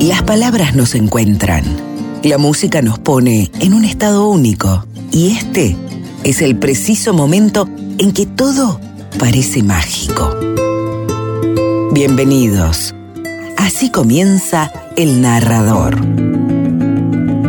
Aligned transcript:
Las 0.00 0.22
palabras 0.22 0.76
nos 0.76 0.94
encuentran. 0.94 1.64
La 2.22 2.38
música 2.38 2.82
nos 2.82 3.00
pone 3.00 3.50
en 3.58 3.74
un 3.74 3.84
estado 3.84 4.28
único. 4.28 4.86
Y 5.10 5.32
este 5.32 5.76
es 6.22 6.40
el 6.40 6.56
preciso 6.56 7.12
momento 7.12 7.68
en 7.98 8.12
que 8.12 8.24
todo 8.24 8.80
parece 9.18 9.64
mágico. 9.64 10.36
Bienvenidos. 11.92 12.94
Así 13.56 13.90
comienza 13.90 14.72
El 14.96 15.20
Narrador. 15.20 15.96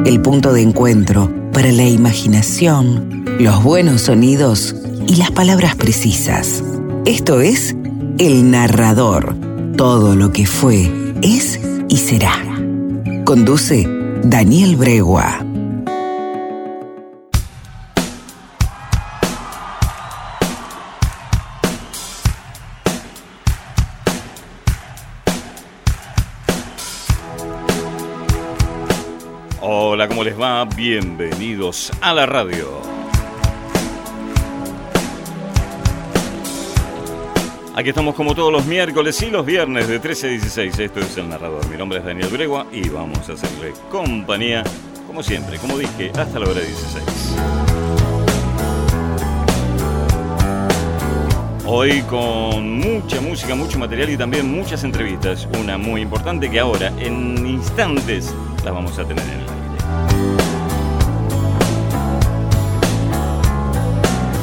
El 0.06 0.20
punto 0.24 0.52
de 0.52 0.64
encuentro 0.64 1.32
para 1.54 1.72
la 1.72 1.86
imaginación, 1.86 3.26
los 3.40 3.64
buenos 3.64 4.02
sonidos 4.02 4.76
y 5.08 5.18
las 5.18 5.30
palabras 5.30 5.76
precisas. 5.76 6.64
Esto 7.06 7.42
es 7.42 7.76
El 8.18 8.50
Narrador. 8.50 9.36
Todo 9.78 10.16
lo 10.16 10.34
que 10.34 10.48
fue, 10.48 10.92
es 11.22 11.60
y 11.90 11.98
será. 11.98 12.44
Conduce 13.26 13.86
Daniel 14.24 14.76
Bregua. 14.78 15.46
Hola, 29.62 30.08
¿cómo 30.08 30.24
les 30.24 30.40
va? 30.40 30.64
Bienvenidos 30.66 31.92
a 32.02 32.14
la 32.14 32.26
radio. 32.26 32.99
Aquí 37.80 37.88
estamos 37.88 38.14
como 38.14 38.36
todos 38.36 38.52
los 38.52 38.66
miércoles 38.66 39.22
y 39.22 39.30
los 39.30 39.46
viernes 39.46 39.88
de 39.88 40.00
13 40.00 40.28
a 40.28 40.30
16. 40.32 40.80
Esto 40.80 41.00
es 41.00 41.16
El 41.16 41.30
Narrador. 41.30 41.66
Mi 41.70 41.78
nombre 41.78 42.00
es 42.00 42.04
Daniel 42.04 42.28
Bregua 42.28 42.68
y 42.74 42.90
vamos 42.90 43.30
a 43.30 43.32
hacerle 43.32 43.72
compañía, 43.90 44.66
como 45.08 45.24
siempre, 45.24 45.58
como 45.60 45.78
dije, 45.78 46.12
hasta 46.18 46.40
la 46.40 46.50
hora 46.50 46.60
16. 46.60 47.06
Hoy 51.66 52.02
con 52.02 52.80
mucha 52.82 53.22
música, 53.22 53.56
mucho 53.56 53.80
material 53.80 54.10
y 54.10 54.18
también 54.18 54.52
muchas 54.52 54.84
entrevistas. 54.84 55.48
Una 55.58 55.78
muy 55.78 56.02
importante 56.02 56.52
que 56.52 56.60
ahora, 56.60 56.92
en 57.00 57.48
instantes, 57.48 58.36
las 58.66 58.74
vamos 58.74 59.00
a 59.00 59.06
tener 59.06 59.24
en 59.24 59.40
el 59.40 59.59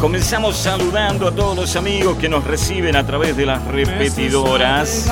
Comenzamos 0.01 0.57
saludando 0.57 1.27
a 1.27 1.33
todos 1.33 1.57
los 1.57 1.75
amigos 1.75 2.19
que 2.19 2.29
nos 2.29 2.45
reciben 2.45 2.97
a 2.97 3.07
través 3.07 3.35
de 3.37 3.47
las 3.47 3.65
repetidoras. 3.65 5.11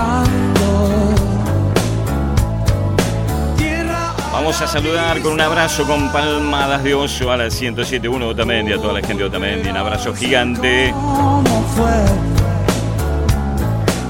Vamos 4.31 4.61
a 4.61 4.67
saludar 4.67 5.23
con 5.23 5.33
un 5.33 5.41
abrazo 5.41 5.85
con 5.87 6.13
palmadas 6.13 6.85
de 6.85 6.93
oso 6.93 7.33
a 7.33 7.37
la 7.39 7.47
107.1 7.47 8.25
Otamendi, 8.25 8.75
a 8.75 8.77
toda 8.77 8.93
la 8.93 9.01
gente 9.01 9.23
de 9.23 9.25
Otamendi. 9.25 9.71
Un 9.71 9.77
abrazo 9.79 10.15
gigante. 10.15 10.93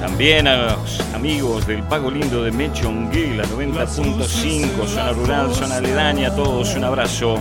También 0.01 0.49
a 0.49 0.57
los 0.57 1.01
amigos 1.15 1.67
del 1.69 1.85
Pago 1.85 2.11
Lindo 2.11 2.43
de 2.43 2.51
Mechongué, 2.51 3.37
la 3.37 3.45
90.5, 3.45 4.87
zona 4.89 5.13
rural, 5.13 5.55
zona 5.55 5.77
aledaña, 5.77 6.29
a 6.29 6.35
todos 6.35 6.75
un 6.75 6.85
abrazo 6.85 7.39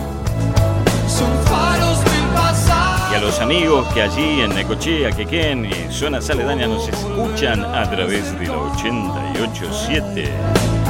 los 3.24 3.40
amigos 3.40 3.88
que 3.94 4.02
allí 4.02 4.42
en 4.42 4.54
Necochea, 4.54 5.10
Quequén 5.10 5.64
y 5.64 5.72
zonas 5.90 6.28
aledañas 6.28 6.68
nos 6.68 6.86
escuchan 6.86 7.64
a 7.64 7.90
través 7.90 8.38
de 8.38 8.46
la 8.46 8.58
887. 8.58 10.83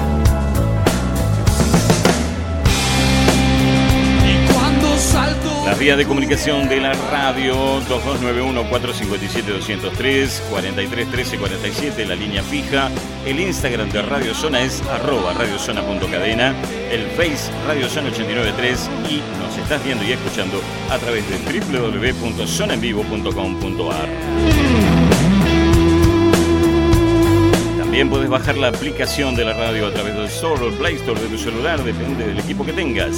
La 5.64 5.74
vía 5.74 5.96
de 5.96 6.04
comunicación 6.04 6.68
de 6.68 6.78
la 6.78 6.92
radio 7.10 7.80
2291-457-203, 7.88 10.42
431347, 10.50 12.04
la 12.04 12.14
línea 12.14 12.42
fija. 12.42 12.90
El 13.24 13.40
Instagram 13.40 13.88
de 13.88 14.02
Radio 14.02 14.34
Zona 14.34 14.62
es 14.62 14.82
arroba 14.82 15.32
radiozona.cadena, 15.32 16.54
el 16.90 17.06
Face 17.12 17.50
Radio 17.66 17.88
Zona 17.88 18.08
893 18.08 18.90
y 19.08 19.22
nos 19.40 19.56
estás 19.56 19.82
viendo 19.82 20.04
y 20.04 20.12
escuchando 20.12 20.60
a 20.90 20.98
través 20.98 21.24
de 21.30 21.38
www.zonaenvivo.com.ar. 21.38 24.08
También 27.78 28.10
puedes 28.10 28.28
bajar 28.28 28.58
la 28.58 28.68
aplicación 28.68 29.34
de 29.34 29.46
la 29.46 29.54
radio 29.54 29.86
a 29.86 29.94
través 29.94 30.14
del 30.14 30.26
Store 30.26 30.66
o 30.66 30.70
Play 30.72 30.96
Store 30.96 31.18
de 31.18 31.28
tu 31.28 31.38
celular, 31.38 31.82
depende 31.82 32.26
del 32.26 32.38
equipo 32.38 32.66
que 32.66 32.74
tengas. 32.74 33.16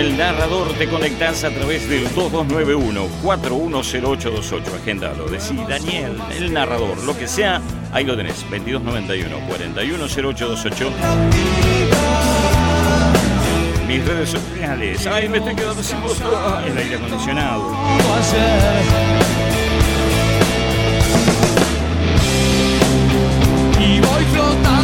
El 0.00 0.16
narrador 0.16 0.72
te 0.78 0.88
conectás 0.88 1.44
a 1.44 1.50
través 1.50 1.86
del 1.86 2.08
2291-410828. 2.14 4.74
Agéndalo, 4.80 5.26
decí 5.26 5.54
Daniel, 5.68 6.16
el 6.34 6.54
narrador, 6.54 6.96
lo 7.04 7.14
que 7.18 7.28
sea, 7.28 7.60
ahí 7.92 8.04
lo 8.04 8.16
tenés, 8.16 8.46
2291-410828. 8.50 10.90
Mis 13.86 14.02
redes 14.06 14.30
sociales, 14.30 15.06
ay, 15.06 15.28
me 15.28 15.36
estoy 15.36 15.54
quedando 15.54 15.82
sin 15.82 16.00
voz, 16.00 16.18
el 16.66 16.78
aire 16.78 16.96
acondicionado. 16.96 17.76
Y 23.78 24.00
voy 24.00 24.24
flotando 24.32 24.79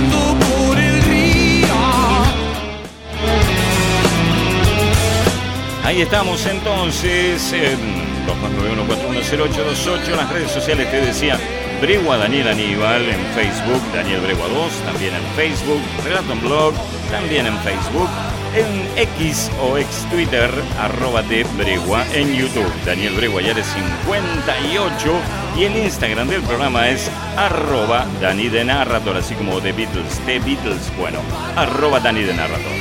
Ahí 5.86 6.02
estamos 6.02 6.44
entonces 6.46 7.52
en 7.52 7.78
2291-410828, 8.26 10.16
las 10.16 10.32
redes 10.32 10.50
sociales 10.50 10.90
te 10.90 11.00
decía 11.00 11.38
Bregua 11.80 12.16
Daniel 12.16 12.48
Aníbal 12.48 13.08
en 13.08 13.24
Facebook, 13.36 13.80
Daniel 13.94 14.20
Bregua 14.20 14.48
2, 14.48 14.72
también 14.84 15.14
en 15.14 15.22
Facebook, 15.36 15.80
Relato 16.02 16.34
Blog, 16.42 16.74
también 17.08 17.46
en 17.46 17.56
Facebook, 17.58 18.08
en 18.56 19.00
X 19.00 19.48
o 19.62 19.78
ex 19.78 20.10
Twitter, 20.10 20.50
arroba 20.80 21.22
de 21.22 21.44
Bregua, 21.56 22.04
en 22.14 22.34
YouTube, 22.34 22.66
Daniel 22.84 23.14
Bregua 23.14 23.42
ya 23.42 23.52
eres 23.52 23.68
58 23.68 25.12
y 25.56 25.64
el 25.66 25.76
Instagram 25.76 26.26
del 26.26 26.42
programa 26.42 26.88
es 26.88 27.08
arroba 27.36 28.06
Dani 28.20 28.48
de 28.48 28.64
Narrator, 28.64 29.18
así 29.18 29.36
como 29.36 29.60
The 29.60 29.70
Beatles, 29.70 30.18
The 30.26 30.40
Beatles, 30.40 30.92
bueno, 30.98 31.20
arroba 31.54 32.00
Dani 32.00 32.24
de 32.24 32.34
Narrator. 32.34 32.72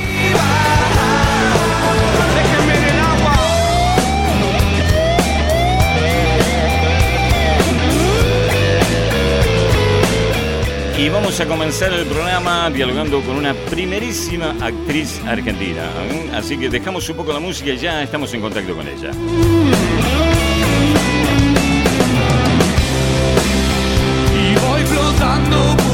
Y 10.98 11.10
vamos 11.10 11.38
a 11.40 11.46
comenzar 11.46 11.92
el 11.92 12.06
programa 12.06 12.70
dialogando 12.70 13.20
con 13.20 13.36
una 13.36 13.52
primerísima 13.52 14.56
actriz 14.62 15.20
argentina. 15.26 15.82
¿eh? 16.10 16.30
Así 16.34 16.56
que 16.56 16.70
dejamos 16.70 17.06
un 17.10 17.16
poco 17.16 17.34
la 17.34 17.38
música 17.38 17.70
y 17.70 17.76
ya 17.76 18.02
estamos 18.02 18.32
en 18.32 18.40
contacto 18.40 18.74
con 18.74 18.88
ella. 18.88 19.10
Y 24.32 24.54
voy 24.66 24.82
flotando 24.84 25.85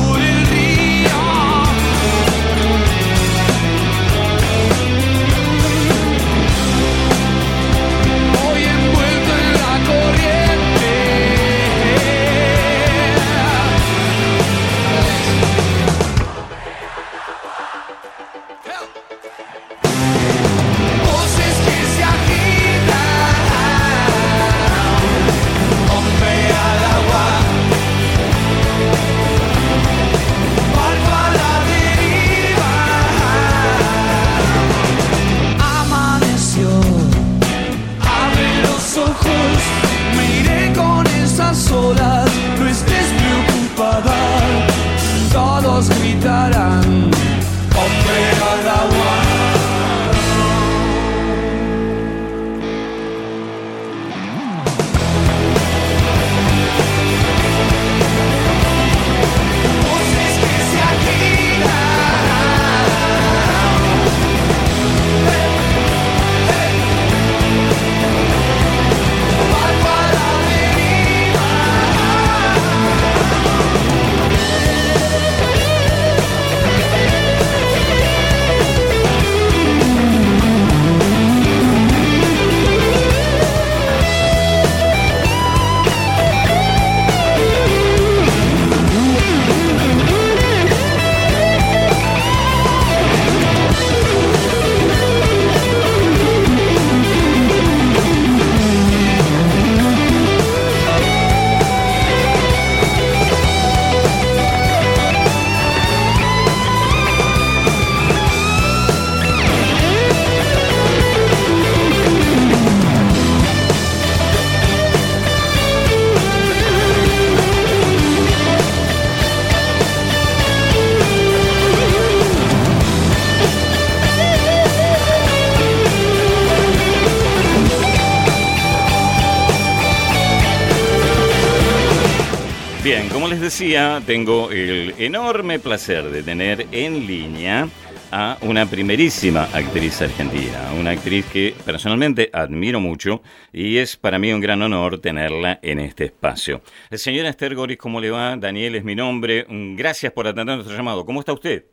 Decía, 133.52 134.00
tengo 134.06 134.50
el 134.50 134.94
enorme 134.96 135.58
placer 135.58 136.04
de 136.04 136.22
tener 136.22 136.68
en 136.72 137.06
línea 137.06 137.68
a 138.10 138.38
una 138.40 138.64
primerísima 138.64 139.42
actriz 139.52 140.00
argentina, 140.00 140.72
una 140.80 140.92
actriz 140.92 141.26
que 141.26 141.54
personalmente 141.62 142.30
admiro 142.32 142.80
mucho 142.80 143.20
y 143.52 143.76
es 143.76 143.98
para 143.98 144.18
mí 144.18 144.32
un 144.32 144.40
gran 144.40 144.62
honor 144.62 145.02
tenerla 145.02 145.58
en 145.60 145.80
este 145.80 146.06
espacio. 146.06 146.62
Señora 146.92 147.28
Esther 147.28 147.54
Goris, 147.54 147.76
¿cómo 147.76 148.00
le 148.00 148.10
va? 148.10 148.34
Daniel 148.36 148.76
es 148.76 148.84
mi 148.84 148.94
nombre. 148.94 149.44
Gracias 149.50 150.14
por 150.14 150.26
atender 150.26 150.54
nuestro 150.54 150.74
llamado. 150.74 151.04
¿Cómo 151.04 151.20
está 151.20 151.34
usted? 151.34 151.66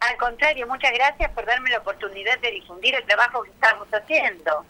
Al 0.00 0.16
contrario, 0.16 0.66
muchas 0.66 0.92
gracias 0.94 1.30
por 1.32 1.44
darme 1.44 1.68
la 1.68 1.80
oportunidad 1.80 2.38
de 2.40 2.52
difundir 2.52 2.94
el 2.94 3.04
trabajo 3.04 3.42
que 3.42 3.50
estamos 3.50 3.86
haciendo. 3.92 4.64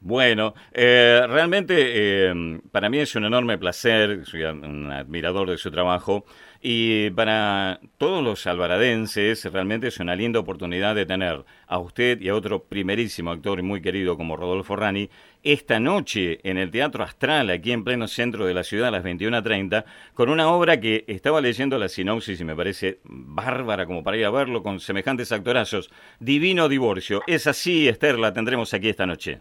Bueno, 0.00 0.54
eh, 0.72 1.22
realmente 1.28 1.74
eh, 1.76 2.60
para 2.70 2.88
mí 2.88 2.98
es 2.98 3.16
un 3.16 3.24
enorme 3.24 3.58
placer, 3.58 4.24
soy 4.26 4.44
un 4.44 4.92
admirador 4.92 5.50
de 5.50 5.58
su 5.58 5.72
trabajo 5.72 6.24
y 6.62 7.10
para 7.10 7.80
todos 7.98 8.22
los 8.22 8.46
alvaradenses 8.46 9.44
realmente 9.52 9.88
es 9.88 9.98
una 9.98 10.14
linda 10.14 10.38
oportunidad 10.38 10.94
de 10.94 11.04
tener 11.04 11.44
a 11.66 11.78
usted 11.80 12.20
y 12.20 12.28
a 12.28 12.36
otro 12.36 12.62
primerísimo 12.62 13.32
actor 13.32 13.60
muy 13.64 13.82
querido 13.82 14.16
como 14.16 14.36
Rodolfo 14.36 14.76
Rani 14.76 15.10
esta 15.42 15.80
noche 15.80 16.38
en 16.48 16.58
el 16.58 16.70
Teatro 16.70 17.02
Astral, 17.02 17.50
aquí 17.50 17.72
en 17.72 17.82
pleno 17.82 18.06
centro 18.06 18.46
de 18.46 18.54
la 18.54 18.62
ciudad 18.62 18.88
a 18.88 18.92
las 18.92 19.04
21.30, 19.04 19.84
con 20.14 20.28
una 20.28 20.48
obra 20.48 20.78
que 20.78 21.04
estaba 21.08 21.40
leyendo 21.40 21.76
la 21.76 21.88
sinopsis 21.88 22.40
y 22.40 22.44
me 22.44 22.54
parece 22.54 23.00
bárbara 23.02 23.84
como 23.84 24.04
para 24.04 24.16
ir 24.16 24.26
a 24.26 24.30
verlo 24.30 24.62
con 24.62 24.78
semejantes 24.78 25.32
actorazos. 25.32 25.90
Divino 26.20 26.68
Divorcio. 26.68 27.22
Es 27.26 27.48
así, 27.48 27.88
Esther, 27.88 28.16
la 28.16 28.32
tendremos 28.32 28.72
aquí 28.74 28.88
esta 28.88 29.06
noche. 29.06 29.40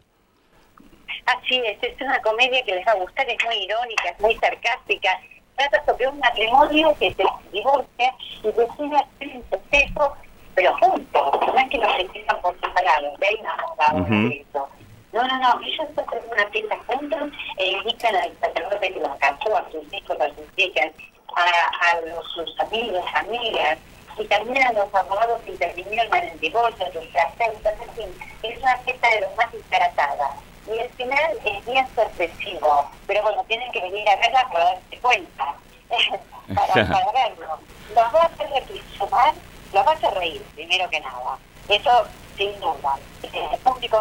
Así 1.27 1.61
es, 1.65 1.77
es 1.83 1.99
una 1.99 2.21
comedia 2.21 2.63
que 2.63 2.73
les 2.73 2.87
va 2.87 2.93
a 2.93 2.95
gustar, 2.95 3.29
es 3.29 3.37
muy 3.43 3.55
irónica, 3.55 4.09
es 4.09 4.19
muy 4.21 4.33
sarcástica. 4.35 5.19
Trata 5.57 5.83
sobre 5.85 6.07
un 6.07 6.19
matrimonio 6.19 6.95
que 6.97 7.13
se 7.13 7.25
divorcia 7.51 8.15
y 8.43 8.47
decide 8.47 8.95
hacer 8.95 9.35
un 9.35 9.43
festejo, 9.49 10.15
pero 10.55 10.73
juntos, 10.77 11.39
no 11.53 11.59
es 11.59 11.69
que 11.69 11.79
los 11.79 11.95
festejan 11.97 12.41
por 12.41 12.57
separado, 12.61 13.17
de 13.17 13.27
ahí 13.27 13.41
no 13.41 13.99
uh 13.99 14.31
eso. 14.31 14.69
No, 15.11 15.27
no, 15.27 15.37
no, 15.39 15.59
ellos 15.65 15.87
hacen 15.97 16.21
una 16.31 16.47
fiesta 16.47 16.77
juntos 16.87 17.31
e 17.57 17.71
invitan 17.71 18.15
al 18.15 18.31
sacerdote 18.39 18.93
que 18.93 18.99
los 19.01 19.17
casó, 19.17 19.57
a 19.57 19.69
sus 19.69 19.93
hijos, 19.93 20.21
a 20.21 20.29
sus 20.29 20.47
hijas, 20.55 20.91
a, 21.35 21.89
a 21.89 22.01
los, 22.01 22.31
sus 22.31 22.57
amigos, 22.61 23.03
amigas, 23.15 23.77
y 24.17 24.23
también 24.25 24.65
a 24.65 24.71
los 24.71 24.95
abogados 24.95 25.41
que 25.41 25.51
intervinieron 25.51 26.15
en 26.15 26.29
el 26.29 26.39
divorcio, 26.39 26.85
sus 26.93 27.11
terapeutas, 27.11 27.73
en 27.81 27.89
fin, 27.95 28.19
es 28.43 28.57
una 28.59 28.77
fiesta 28.77 29.09
de 29.09 29.21
los 29.21 29.35
más 29.35 29.51
disparatada 29.51 30.31
y 30.67 30.79
el 30.79 30.89
final 30.91 31.37
es 31.45 31.65
bien 31.65 31.87
sorpresivo, 31.95 32.89
pero 33.05 33.21
bueno, 33.21 33.43
tienen 33.45 33.71
que 33.71 33.81
venir 33.81 34.07
a 34.09 34.15
verla 34.17 34.47
para 34.51 34.65
darse 34.65 34.97
cuenta, 35.01 35.55
para, 36.55 36.73
para, 36.73 37.11
verlo. 37.11 37.59
Los 37.95 38.13
va 38.13 38.21
a 38.21 38.25
hacer 38.25 38.49
reflexionar, 38.49 39.33
los 39.73 39.85
va 39.85 39.91
a 39.91 39.95
hacer 39.95 40.13
reír, 40.13 40.41
primero 40.55 40.89
que 40.89 40.99
nada, 40.99 41.37
eso 41.69 42.07
sin 42.37 42.59
duda. 42.59 42.97
El 43.23 43.59
público 43.59 43.97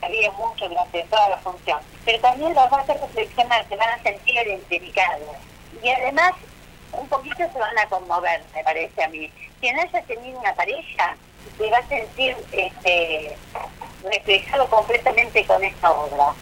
se 0.00 0.08
ríe 0.08 0.30
mucho 0.32 0.68
durante 0.68 1.02
toda 1.04 1.28
la 1.30 1.38
función, 1.38 1.80
pero 2.04 2.20
también 2.20 2.54
los 2.54 2.72
va 2.72 2.78
a 2.78 2.80
hacer 2.80 3.00
reflexionar, 3.00 3.66
se 3.68 3.76
van 3.76 3.90
a 3.90 4.02
sentir 4.02 4.34
identificados. 4.34 5.36
Y 5.82 5.88
además, 5.88 6.32
un 6.92 7.08
poquito 7.08 7.36
se 7.36 7.58
van 7.58 7.78
a 7.78 7.86
conmover, 7.86 8.42
me 8.54 8.64
parece 8.64 9.02
a 9.02 9.08
mí. 9.08 9.30
Quien 9.60 9.78
haya 9.78 10.02
tenido 10.02 10.38
una 10.38 10.54
pareja, 10.54 11.16
se 11.58 11.70
va 11.70 11.78
a 11.78 11.88
sentir 11.88 12.34
este, 12.52 13.36
reflejado 14.02 14.66
completamente 14.68 15.44
con 15.44 15.62
esta 15.62 15.90
obra. 15.90 16.34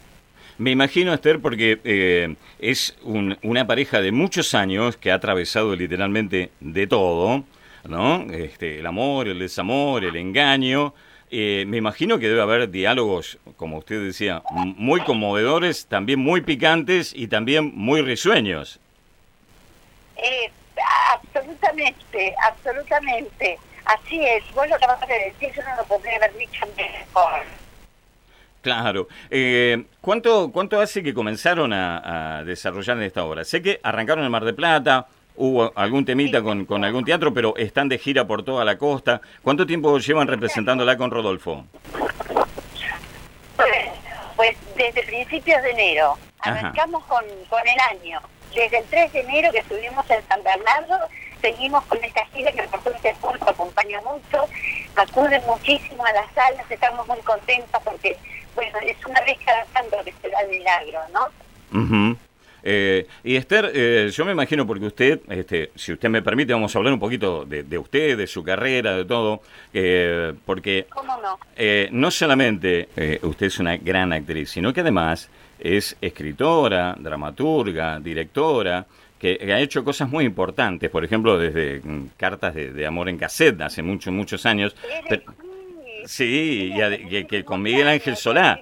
Me 0.57 0.71
imagino, 0.71 1.13
Esther, 1.13 1.39
porque 1.39 1.79
eh, 1.83 2.35
es 2.59 2.95
una 3.03 3.65
pareja 3.65 4.01
de 4.01 4.11
muchos 4.11 4.53
años 4.53 4.97
que 4.97 5.11
ha 5.11 5.15
atravesado 5.15 5.75
literalmente 5.75 6.51
de 6.59 6.87
todo, 6.87 7.43
¿no? 7.85 8.27
Este, 8.31 8.79
el 8.79 8.85
amor, 8.85 9.27
el 9.27 9.39
desamor, 9.39 10.05
el 10.05 10.15
engaño. 10.15 10.93
Eh, 11.31 11.65
me 11.67 11.77
imagino 11.77 12.19
que 12.19 12.29
debe 12.29 12.41
haber 12.41 12.69
diálogos, 12.69 13.39
como 13.57 13.79
usted 13.79 14.05
decía, 14.05 14.43
muy 14.51 15.01
conmovedores, 15.01 15.87
también 15.87 16.19
muy 16.19 16.41
picantes 16.41 17.11
y 17.15 17.27
también 17.27 17.71
muy 17.73 18.03
risueños. 18.03 18.79
Eh, 20.17 20.51
absolutamente, 21.11 22.35
absolutamente. 22.47 23.57
Así 23.93 24.25
es, 24.25 24.43
vos 24.53 24.67
lo 24.67 24.75
acabas 24.75 24.99
de 25.07 25.13
decir, 25.13 25.51
yo 25.55 25.61
no 25.63 25.75
lo 25.75 25.83
podría 25.83 26.15
haber 26.15 26.35
dicho 26.37 26.65
mejor. 26.75 27.41
Claro. 28.61 29.07
Eh, 29.29 29.83
¿cuánto, 30.01 30.51
¿Cuánto 30.51 30.79
hace 30.79 31.03
que 31.03 31.13
comenzaron 31.13 31.73
a, 31.73 32.43
desarrollar 32.45 33.01
esta 33.03 33.23
obra? 33.23 33.43
Sé 33.43 33.61
que 33.61 33.79
arrancaron 33.83 34.23
en 34.23 34.31
Mar 34.31 34.45
de 34.45 34.53
Plata, 34.53 35.07
hubo 35.35 35.73
algún 35.75 36.05
temita 36.05 36.41
con, 36.41 36.65
con, 36.65 36.83
algún 36.83 37.03
teatro, 37.03 37.33
pero 37.33 37.55
están 37.57 37.89
de 37.89 37.97
gira 37.97 38.25
por 38.25 38.43
toda 38.43 38.63
la 38.63 38.77
costa. 38.77 39.21
¿Cuánto 39.43 39.67
tiempo 39.67 39.97
llevan 39.99 40.27
representándola 40.27 40.97
con 40.97 41.11
Rodolfo? 41.11 41.65
Pues, 43.57 43.89
pues 44.35 44.57
desde 44.75 45.03
principios 45.03 45.61
de 45.61 45.71
enero. 45.71 46.17
Arrancamos 46.39 47.03
con, 47.05 47.23
con 47.49 47.61
el 47.67 47.79
año. 47.91 48.21
Desde 48.55 48.79
el 48.79 48.85
3 48.85 49.13
de 49.13 49.19
enero 49.19 49.51
que 49.51 49.59
estuvimos 49.59 50.09
en 50.09 50.25
San 50.27 50.41
Bernardo 50.43 50.97
seguimos 51.43 51.83
con 51.85 52.01
esta 52.01 52.25
gira 52.27 52.51
que 52.53 52.63
por 52.63 52.81
suerte 52.81 53.09
el 53.09 53.15
público 53.17 53.49
acompaña 53.49 53.99
mucho, 54.01 54.47
acuden 54.95 55.41
muchísimo 55.45 56.05
a 56.05 56.13
las 56.13 56.33
salas, 56.33 56.65
estamos 56.69 57.05
muy 57.05 57.19
contentos 57.19 57.81
porque, 57.83 58.15
bueno, 58.55 58.77
es 58.81 59.05
una 59.05 59.19
vez 59.21 59.37
cada 59.45 59.65
tanto 59.65 59.97
que 60.05 60.13
se 60.21 60.29
da 60.29 60.39
el 60.39 60.49
milagro, 60.49 60.99
¿no? 61.13 62.17
Eh, 62.65 63.05
y 63.25 63.35
Esther, 63.35 63.71
eh, 63.75 64.09
yo 64.13 64.23
me 64.23 64.31
imagino, 64.31 64.65
porque 64.65 64.85
usted, 64.85 65.19
este, 65.27 65.71
si 65.75 65.91
usted 65.91 66.07
me 66.07 66.21
permite, 66.21 66.53
vamos 66.53 66.73
a 66.73 66.79
hablar 66.79 66.93
un 66.93 66.99
poquito 66.99 67.43
de, 67.43 67.77
usted, 67.77 68.17
de 68.17 68.25
su 68.25 68.41
carrera, 68.41 68.95
de 68.95 69.03
todo, 69.03 69.41
eh, 69.73 70.33
porque 70.45 70.87
¿Cómo 70.89 71.19
no? 71.21 71.37
no 71.91 72.11
solamente 72.11 72.87
usted 73.21 73.47
es 73.47 73.59
una 73.59 73.75
gran 73.75 74.13
actriz, 74.13 74.51
sino 74.51 74.71
que 74.71 74.79
además 74.79 75.29
es 75.59 75.97
escritora, 75.99 76.95
dramaturga, 76.97 77.99
directora, 77.99 78.85
que, 79.23 79.53
ha 79.53 79.59
hecho 79.61 79.85
cosas 79.85 80.09
muy 80.09 80.25
importantes, 80.25 80.89
por 80.89 81.05
ejemplo, 81.05 81.37
desde 81.37 81.79
mm, 81.79 82.09
cartas 82.17 82.53
de, 82.53 82.85
amor 82.85 83.07
en 83.07 83.17
cassette 83.17 83.61
hace 83.61 83.81
muchos, 83.81 84.13
muchos 84.13 84.45
años. 84.45 84.75
sí, 86.05 86.73
y 86.75 87.25
que, 87.25 87.45
con 87.45 87.61
Miguel 87.61 87.87
Ángel 87.87 88.17
Solá. 88.17 88.59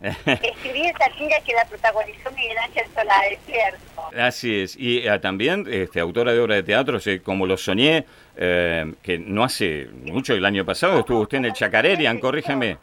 Escribí 0.00 0.86
esa 0.86 1.10
tira 1.18 1.38
que 1.44 1.52
la 1.52 1.66
protagonizó 1.66 2.30
Miguel 2.30 2.56
Ángel 2.56 2.86
Solá, 2.94 3.26
es 3.26 3.38
cierto. 3.44 3.78
Así 4.18 4.62
es, 4.62 4.76
y 4.76 5.06
ah, 5.06 5.20
también 5.20 5.66
este, 5.70 6.00
autora 6.00 6.32
de 6.32 6.40
obras 6.40 6.56
de 6.56 6.62
teatro, 6.62 6.98
como 7.22 7.46
Lo 7.46 7.58
Soñé, 7.58 8.06
eh, 8.36 8.90
que 9.02 9.18
no 9.18 9.44
hace 9.44 9.86
mucho, 10.04 10.32
el 10.32 10.46
año 10.46 10.64
pasado 10.64 11.00
estuvo 11.00 11.20
usted 11.20 11.38
en 11.38 11.44
el 11.44 11.52
Chacarerian, 11.52 12.18
corrígeme. 12.20 12.78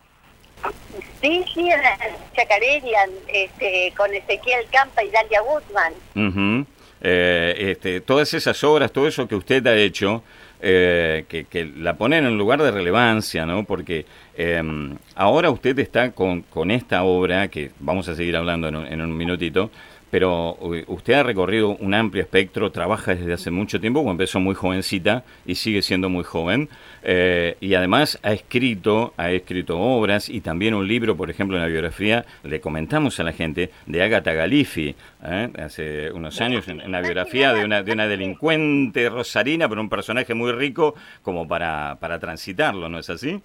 Sí, 1.20 1.44
sí, 1.52 1.62
en 1.62 1.80
el 1.80 2.16
Chacarerian, 2.36 3.10
este, 3.28 3.92
con 3.98 4.14
Ezequiel 4.14 4.68
Campa 4.72 5.04
y 5.04 5.10
Dalia 5.10 5.42
Guzmán. 5.42 6.68
Eh, 7.02 7.56
este, 7.72 8.02
todas 8.02 8.34
esas 8.34 8.64
obras, 8.64 8.92
todo 8.92 9.08
eso 9.08 9.28
que 9.28 9.36
usted 9.36 9.66
ha 9.68 9.76
hecho, 9.76 10.24
eh, 10.60 11.26
que, 11.28 11.72
la 11.78 11.98
ponen 11.98 12.26
en 12.26 12.32
un 12.32 12.38
lugar 12.38 12.62
de 12.62 12.72
relevancia, 12.72 13.46
¿no? 13.46 13.64
Porque 13.64 14.06
em, 14.36 14.98
ahora 15.16 15.52
usted 15.52 15.78
está 15.80 16.12
con, 16.12 16.42
con, 16.42 16.72
esta 16.72 17.04
obra, 17.04 17.48
que 17.50 17.72
vamos 17.80 18.08
a 18.10 18.16
seguir 18.16 18.36
hablando 18.36 18.68
en 18.68 19.02
un 19.02 19.16
minutito, 19.16 19.70
pero 20.10 20.58
eh, 20.74 20.86
usted 20.88 21.14
ha 21.14 21.24
recorrido 21.24 21.70
un 21.70 21.94
amplio 21.94 22.24
espectro, 22.24 22.72
trabaja 22.72 23.16
desde 23.16 23.34
hace 23.34 23.52
mucho 23.52 23.80
tiempo, 23.80 24.10
empezó 24.10 24.40
muy 24.40 24.56
jovencita 24.56 25.24
y 25.46 25.56
sigue 25.56 25.82
siendo 25.82 26.10
muy 26.10 26.24
joven, 26.24 26.70
eh, 27.04 27.58
y 27.60 27.74
además 27.74 28.20
ha 28.24 28.34
escrito, 28.34 29.14
ha 29.18 29.32
escrito 29.32 29.80
obras 29.80 30.30
y 30.30 30.42
también 30.42 30.74
un 30.74 30.88
libro, 30.88 31.16
por 31.16 31.30
ejemplo, 31.30 31.58
en 31.58 31.64
la 31.64 31.70
biografía, 31.70 32.26
le 32.44 32.60
comentamos 32.60 33.20
a 33.20 33.24
la 33.24 33.34
gente, 33.34 33.72
de 33.86 34.02
Agatha 34.02 34.34
Galifi, 34.34 34.96
¿eh? 35.24 35.50
hace 35.58 36.12
unos 36.12 36.40
años, 36.42 36.68
en, 36.68 36.92
la 36.92 37.02
biografía 37.02 37.54
de 37.54 37.66
una, 37.66 37.84
de 37.84 37.92
una 37.92 38.08
delincuente 38.08 39.10
rosarina, 39.10 39.68
pero 39.68 39.82
un 39.82 39.90
personaje 39.90 40.34
muy 40.34 40.52
rico 40.52 40.96
como 41.22 41.48
para, 41.48 41.98
para 42.00 42.20
transitarlo, 42.20 42.90
¿no 42.90 43.00
es 43.00 43.10
así? 43.10 43.42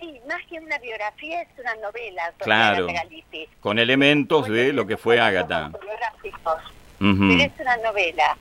Sí, 0.00 0.18
más 0.26 0.38
que 0.48 0.58
una 0.58 0.78
biografía 0.78 1.42
es 1.42 1.48
una 1.58 1.74
novela. 1.76 2.32
claro, 2.38 2.86
con 3.60 3.78
elementos 3.78 4.48
de 4.48 4.72
lo 4.72 4.86
que 4.86 4.96
fue 4.96 5.20
Agatha. 5.20 5.70
Pero 6.98 7.42
es 7.42 7.52
una 7.60 7.76
novela. 7.78 8.36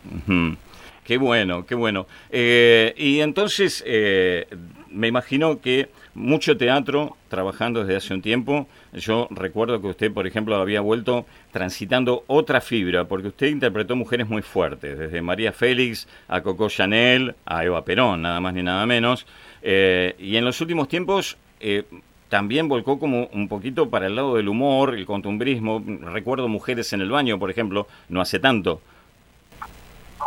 Qué 1.03 1.17
bueno, 1.17 1.65
qué 1.65 1.75
bueno. 1.75 2.05
Eh, 2.29 2.93
y 2.95 3.21
entonces, 3.21 3.83
eh, 3.85 4.47
me 4.91 5.07
imagino 5.07 5.59
que 5.59 5.89
mucho 6.13 6.57
teatro 6.57 7.17
trabajando 7.29 7.79
desde 7.81 7.95
hace 7.95 8.13
un 8.13 8.21
tiempo. 8.21 8.67
Yo 8.93 9.27
recuerdo 9.31 9.81
que 9.81 9.87
usted, 9.87 10.11
por 10.11 10.27
ejemplo, 10.27 10.55
había 10.55 10.81
vuelto 10.81 11.25
transitando 11.51 12.23
otra 12.27 12.61
fibra, 12.61 13.05
porque 13.05 13.29
usted 13.29 13.47
interpretó 13.47 13.95
mujeres 13.95 14.27
muy 14.27 14.41
fuertes, 14.41 14.99
desde 14.99 15.21
María 15.21 15.51
Félix 15.51 16.07
a 16.27 16.41
Coco 16.41 16.69
Chanel 16.69 17.35
a 17.45 17.63
Eva 17.65 17.83
Perón, 17.83 18.21
nada 18.21 18.39
más 18.39 18.53
ni 18.53 18.63
nada 18.63 18.85
menos. 18.85 19.25
Eh, 19.61 20.15
y 20.19 20.35
en 20.35 20.45
los 20.45 20.61
últimos 20.61 20.87
tiempos 20.87 21.37
eh, 21.59 21.83
también 22.29 22.69
volcó 22.69 22.99
como 22.99 23.25
un 23.33 23.47
poquito 23.47 23.89
para 23.89 24.05
el 24.07 24.15
lado 24.15 24.35
del 24.35 24.47
humor, 24.47 24.93
el 24.93 25.05
contumbrismo. 25.05 25.83
Recuerdo 26.01 26.47
Mujeres 26.47 26.93
en 26.93 27.01
el 27.01 27.09
baño, 27.09 27.39
por 27.39 27.49
ejemplo, 27.49 27.87
no 28.07 28.21
hace 28.21 28.39
tanto. 28.39 28.81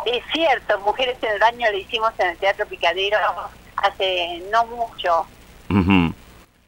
Es 0.06 0.22
cierto, 0.32 0.80
Mujeres 0.80 1.16
en 1.22 1.30
el 1.30 1.38
Baño 1.38 1.70
lo 1.70 1.78
hicimos 1.78 2.12
en 2.18 2.30
el 2.30 2.36
Teatro 2.38 2.66
Picadero 2.66 3.16
hace 3.76 4.42
no 4.50 4.66
mucho. 4.66 5.26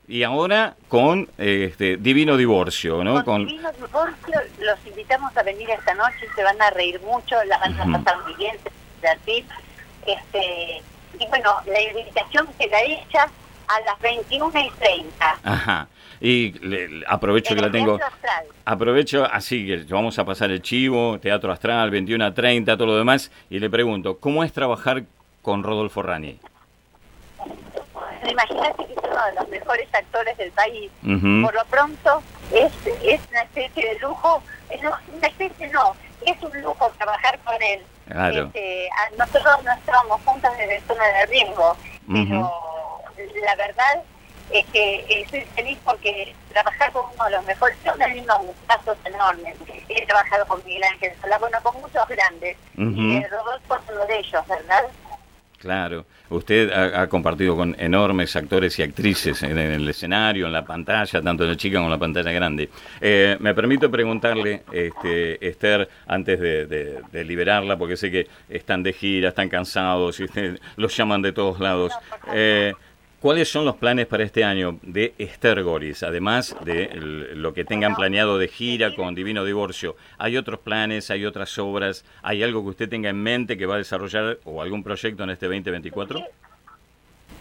Y 0.06 0.23
ahora 0.23 0.76
con 0.88 1.28
este 1.38 1.97
Divino 1.97 2.37
Divorcio, 2.37 3.02
¿no? 3.02 3.25
Con 3.25 3.47
Divino 3.47 3.73
Divorcio 3.73 4.40
los 4.61 4.87
invitamos 4.87 5.37
a 5.37 5.42
venir 5.42 5.68
esta 5.71 5.94
noche, 5.94 6.28
se 6.35 6.42
van 6.44 6.61
a 6.62 6.71
reír 6.71 7.00
mucho, 7.00 7.42
la 7.44 7.59
van 7.59 7.80
a 7.80 7.99
pasar 7.99 8.23
muy 8.25 8.35
bien, 8.35 8.56
se 8.62 8.71
van 8.71 9.16
a 9.16 9.21
divertir. 9.25 9.44
Este, 10.06 10.83
y 11.18 11.26
bueno, 11.28 11.54
la 11.66 11.80
invitación 11.80 12.47
queda 12.59 12.80
hecha 12.83 13.28
a 13.68 13.80
las 13.80 13.99
21 14.00 14.52
y 14.61 14.71
30. 14.71 15.38
Ajá. 15.42 15.88
Y 16.21 16.52
le- 16.61 16.88
le- 16.88 17.04
aprovecho 17.09 17.50
en 17.52 17.56
que 17.56 17.61
la 17.61 17.66
el 17.66 17.73
tengo. 17.73 17.99
Teatro 17.99 18.14
Astral. 18.16 18.47
Aprovecho, 18.64 19.25
así 19.30 19.66
que 19.66 19.85
vamos 19.92 20.18
a 20.18 20.25
pasar 20.25 20.50
el 20.50 20.62
chivo, 20.62 21.18
Teatro 21.21 21.52
Astral, 21.52 21.90
21 21.90 22.25
a 22.25 22.33
30, 22.35 22.76
todo 22.76 22.87
lo 22.87 22.97
demás, 22.97 23.30
y 23.50 23.59
le 23.59 23.68
pregunto, 23.68 24.18
¿cómo 24.18 24.42
es 24.44 24.52
trabajar 24.52 25.04
con 25.42 25.62
Rodolfo 25.62 26.02
Rani? 26.02 26.38
Imagínate 28.28 28.87
que 28.87 28.92
es 28.92 28.99
uno 28.99 29.26
de 29.26 29.35
los 29.35 29.49
mejores 29.49 29.88
actores 29.94 30.37
del 30.38 30.50
país. 30.52 30.90
Por 31.02 31.54
lo 31.54 31.64
pronto, 31.68 32.23
es, 32.52 32.73
es 33.02 33.21
una 33.30 33.42
especie 33.42 33.90
de 33.94 33.99
lujo, 34.00 34.42
eh, 34.71 34.78
no, 34.83 34.92
una 35.16 35.26
especie 35.28 35.68
no, 35.68 35.94
es 36.25 36.42
un 36.42 36.62
lujo 36.62 36.90
trabajar 36.97 37.38
con 37.44 37.54
él. 37.62 37.80
Claro. 38.09 38.44
Este, 38.47 38.88
nosotros 39.18 39.62
no 39.64 39.73
estábamos 39.73 40.21
juntas 40.25 40.56
desde 40.56 40.80
zona 40.83 41.04
de 41.04 41.26
riesgo, 41.26 41.76
pero 42.06 42.50
la 43.16 43.56
verdad 43.56 44.02
es 44.50 44.64
que 44.66 44.97
eh, 44.97 45.23
estoy 45.23 45.40
feliz 45.54 45.78
porque 45.85 46.35
trabajar 46.52 46.92
con 46.92 47.04
uno 47.14 47.25
de 47.25 47.30
los 47.33 47.44
mejores, 47.47 47.76
yo 47.85 47.94
me 47.97 48.21
unos 48.21 48.38
gustazos 48.47 48.97
enormes. 49.04 49.54
He 49.88 50.06
trabajado 50.06 50.47
con 50.47 50.62
Miguel 50.64 50.85
Ángel 50.85 51.12
Solá, 51.21 51.38
bueno, 51.38 51.59
con 51.62 51.75
muchos 51.80 52.06
grandes. 52.09 52.56
Ujú. 52.76 53.00
Y 53.00 53.16
eh, 53.16 53.28
Rodolfo 53.30 53.75
es 53.76 53.80
uno 53.94 54.06
de 54.06 54.18
ellos, 54.18 54.47
¿verdad? 54.49 54.85
Claro. 55.59 56.04
Usted 56.28 56.71
ha, 56.71 57.02
ha 57.02 57.09
compartido 57.09 57.56
con 57.56 57.75
enormes 57.78 58.37
actores 58.37 58.78
y 58.78 58.83
actrices 58.83 59.42
en, 59.42 59.56
el 59.56 59.88
escenario, 59.88 60.47
en 60.47 60.52
la 60.52 60.62
pantalla, 60.64 61.23
tanto 61.23 61.44
en 61.44 61.50
la 61.50 61.56
chica 61.56 61.76
como 61.78 61.87
en 61.87 61.92
la 61.92 61.99
pantalla 61.99 62.33
grande. 62.33 62.68
Eh, 63.00 63.37
me 63.40 63.54
permito 63.54 63.90
preguntarle, 63.90 64.62
este, 64.73 65.47
Esther, 65.47 65.88
antes 66.06 66.38
de, 66.38 66.66
de- 66.66 67.00
de 67.11 67.25
liberarla, 67.25 67.78
porque 67.78 67.97
sé 67.97 68.11
que 68.11 68.26
están 68.50 68.83
de 68.83 68.92
gira, 68.92 69.30
están 69.30 69.49
cansados, 69.49 70.21
y 70.21 70.25
usted- 70.25 70.61
los 70.76 70.94
llaman 70.94 71.23
de 71.23 71.33
todos 71.33 71.59
lados. 71.61 71.94
Eh, 72.35 72.75
¿Cuáles 73.25 73.50
son 73.50 73.64
los 73.64 73.76
planes 73.76 74.07
para 74.07 74.23
este 74.23 74.45
año 74.45 74.78
de 74.83 75.14
Esther 75.16 75.62
Goris? 75.62 76.02
Además 76.02 76.54
de 76.61 76.90
lo 76.93 77.54
que 77.54 77.64
tengan 77.64 77.95
planeado 77.97 78.37
de 78.37 78.49
gira 78.49 78.95
con 78.95 79.14
Divino 79.14 79.47
Divorcio, 79.47 79.97
¿hay 80.19 80.37
otros 80.37 80.61
planes, 80.61 81.11
hay 81.11 81.25
otras 81.25 81.57
obras, 81.57 82.04
hay 82.23 82.43
algo 82.43 82.62
que 82.62 82.69
usted 82.69 82.87
tenga 82.90 83.09
en 83.09 83.23
mente 83.23 83.57
que 83.57 83.64
va 83.64 83.76
a 83.76 83.78
desarrollar 83.78 84.40
o 84.45 84.61
algún 84.61 84.83
proyecto 84.83 85.25
en 85.25 85.31
este 85.31 85.47
2024? 85.47 86.23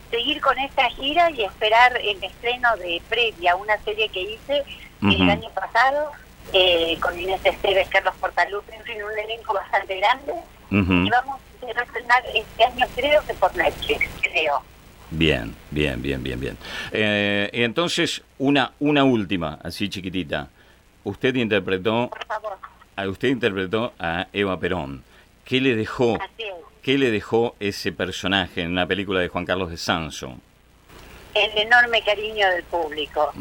seguir 0.10 0.40
con 0.40 0.58
esta 0.58 0.90
gira 0.92 1.30
y 1.32 1.44
esperar 1.44 1.98
el 2.02 2.24
estreno 2.24 2.78
de 2.78 3.02
Previa, 3.10 3.58
una 3.58 3.78
serie 3.80 4.08
que 4.08 4.22
hice 4.22 4.64
el 5.02 5.30
año 5.30 5.50
pasado 5.50 6.12
eh, 6.54 6.98
con 7.02 7.20
Inés 7.20 7.42
Esteves, 7.44 7.90
Carlos 7.90 8.16
Portalupe, 8.22 8.74
en 8.74 8.84
fin, 8.84 9.04
un 9.04 9.20
elenco 9.20 9.54
bastante 9.54 9.98
grande. 9.98 10.34
Y 10.70 11.10
vamos 11.10 11.42
a 11.62 11.82
estrenar 11.82 12.24
este 12.34 12.64
año, 12.64 12.86
creo 12.96 13.22
que 13.26 13.34
por 13.34 13.54
Netflix, 13.58 14.08
creo. 14.22 14.64
Bien, 15.16 15.54
bien, 15.70 16.02
bien, 16.02 16.24
bien, 16.24 16.40
bien. 16.40 16.58
Eh, 16.92 17.50
y 17.54 17.62
entonces, 17.62 18.24
una, 18.40 18.72
una 18.80 19.04
última, 19.04 19.60
así 19.64 19.88
chiquitita. 19.88 20.50
Usted 21.04 21.36
interpretó, 21.36 22.10
Por 22.10 22.26
favor, 22.26 22.58
a 22.96 23.08
usted 23.08 23.28
interpretó 23.28 23.94
a 24.00 24.28
Eva 24.34 24.60
Perón. 24.60 25.04
¿Qué 25.46 25.62
le 25.62 25.76
dejó, 25.76 26.18
qué 26.82 26.98
le 26.98 27.12
dejó 27.12 27.56
ese 27.60 27.92
personaje 27.92 28.62
en 28.62 28.72
una 28.72 28.88
película 28.88 29.20
de 29.20 29.28
Juan 29.28 29.46
Carlos 29.46 29.70
de 29.70 29.78
Sanso? 29.78 30.36
El 31.36 31.58
enorme 31.58 32.02
cariño 32.02 32.48
del 32.50 32.64
público. 32.64 33.32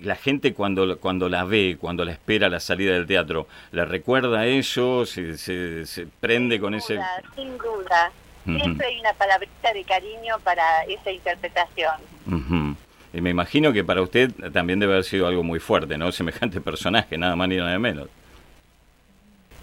La 0.00 0.14
gente 0.14 0.54
cuando, 0.54 0.98
cuando 1.00 1.28
la 1.28 1.42
ve, 1.42 1.76
cuando 1.80 2.04
la 2.04 2.12
espera 2.12 2.46
a 2.46 2.50
la 2.50 2.60
salida 2.60 2.92
del 2.92 3.06
teatro, 3.06 3.48
¿le 3.72 3.84
recuerda 3.84 4.46
eso? 4.46 5.04
¿Se, 5.06 5.36
se, 5.36 5.86
se 5.86 6.06
prende 6.06 6.60
con 6.60 6.74
ese...? 6.74 6.94
duda, 6.94 7.22
Sin 7.34 7.58
duda. 7.58 8.12
Siempre 8.44 8.86
hay 8.86 9.00
una 9.00 9.12
palabrita 9.12 9.72
de 9.72 9.84
cariño 9.84 10.38
para 10.42 10.84
esa 10.84 11.10
interpretación. 11.10 11.94
Ujú. 12.26 12.76
Y 13.12 13.20
me 13.20 13.30
imagino 13.30 13.72
que 13.72 13.84
para 13.84 14.02
usted 14.02 14.30
también 14.52 14.80
debe 14.80 14.92
haber 14.92 15.04
sido 15.04 15.26
algo 15.26 15.42
muy 15.42 15.60
fuerte, 15.60 15.98
¿no? 15.98 16.12
Semejante 16.12 16.60
personaje, 16.60 17.18
nada 17.18 17.36
más 17.36 17.48
ni 17.48 17.56
nada 17.56 17.78
menos. 17.78 18.08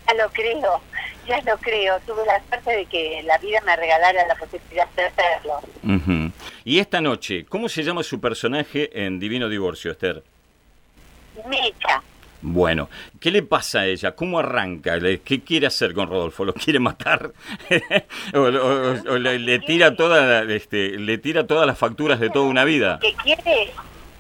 Ya 0.08 0.14
lo 0.14 0.30
creo, 0.30 0.82
ya 1.28 1.42
lo 1.42 1.58
creo. 1.58 2.00
Tuve 2.02 2.26
la 2.26 2.40
suerte 2.48 2.72
de 2.72 2.86
que 2.86 3.24
la 3.24 3.38
vida 3.40 3.60
me 3.66 3.76
regalara 3.76 4.28
la 4.28 4.36
posibilidad 4.36 4.88
de 4.96 5.06
hacerlo. 5.06 5.60
Ujú. 5.84 6.32
Y 6.64 6.80
esta 6.80 7.02
noche, 7.02 7.46
¿cómo 7.46 7.70
se 7.70 7.84
llama 7.84 8.04
su 8.04 8.20
personaje 8.22 8.90
en 9.06 9.20
Divino 9.20 9.50
Divorcio, 9.50 9.92
Esther? 9.92 10.24
Mecha. 11.48 12.04
Bueno, 12.48 12.90
¿qué 13.20 13.32
le 13.32 13.42
pasa 13.42 13.80
a 13.82 13.86
ella? 13.88 14.16
¿Cómo 14.16 14.38
arranca? 14.38 14.98
¿Le- 14.98 15.22
¿Qué 15.22 15.42
quiere 15.42 15.66
hacer 15.66 15.96
con 15.96 16.08
Rodolfo? 16.08 16.46
¿Lo 16.46 16.54
quiere 16.54 16.78
matar? 16.80 17.32
¿O, 18.36 18.40
o- 18.40 19.14
o 19.14 19.18
le, 19.18 19.40
le 19.40 19.58
tira 19.60 19.96
toda, 19.96 20.44
este, 20.44 20.92
le 21.00 21.18
tira 21.18 21.48
todas 21.48 21.66
las 21.66 21.78
facturas 21.78 22.20
de 22.20 22.30
toda 22.30 22.46
una 22.46 22.64
vida? 22.64 23.00
que 23.02 23.14
quiere, 23.16 23.72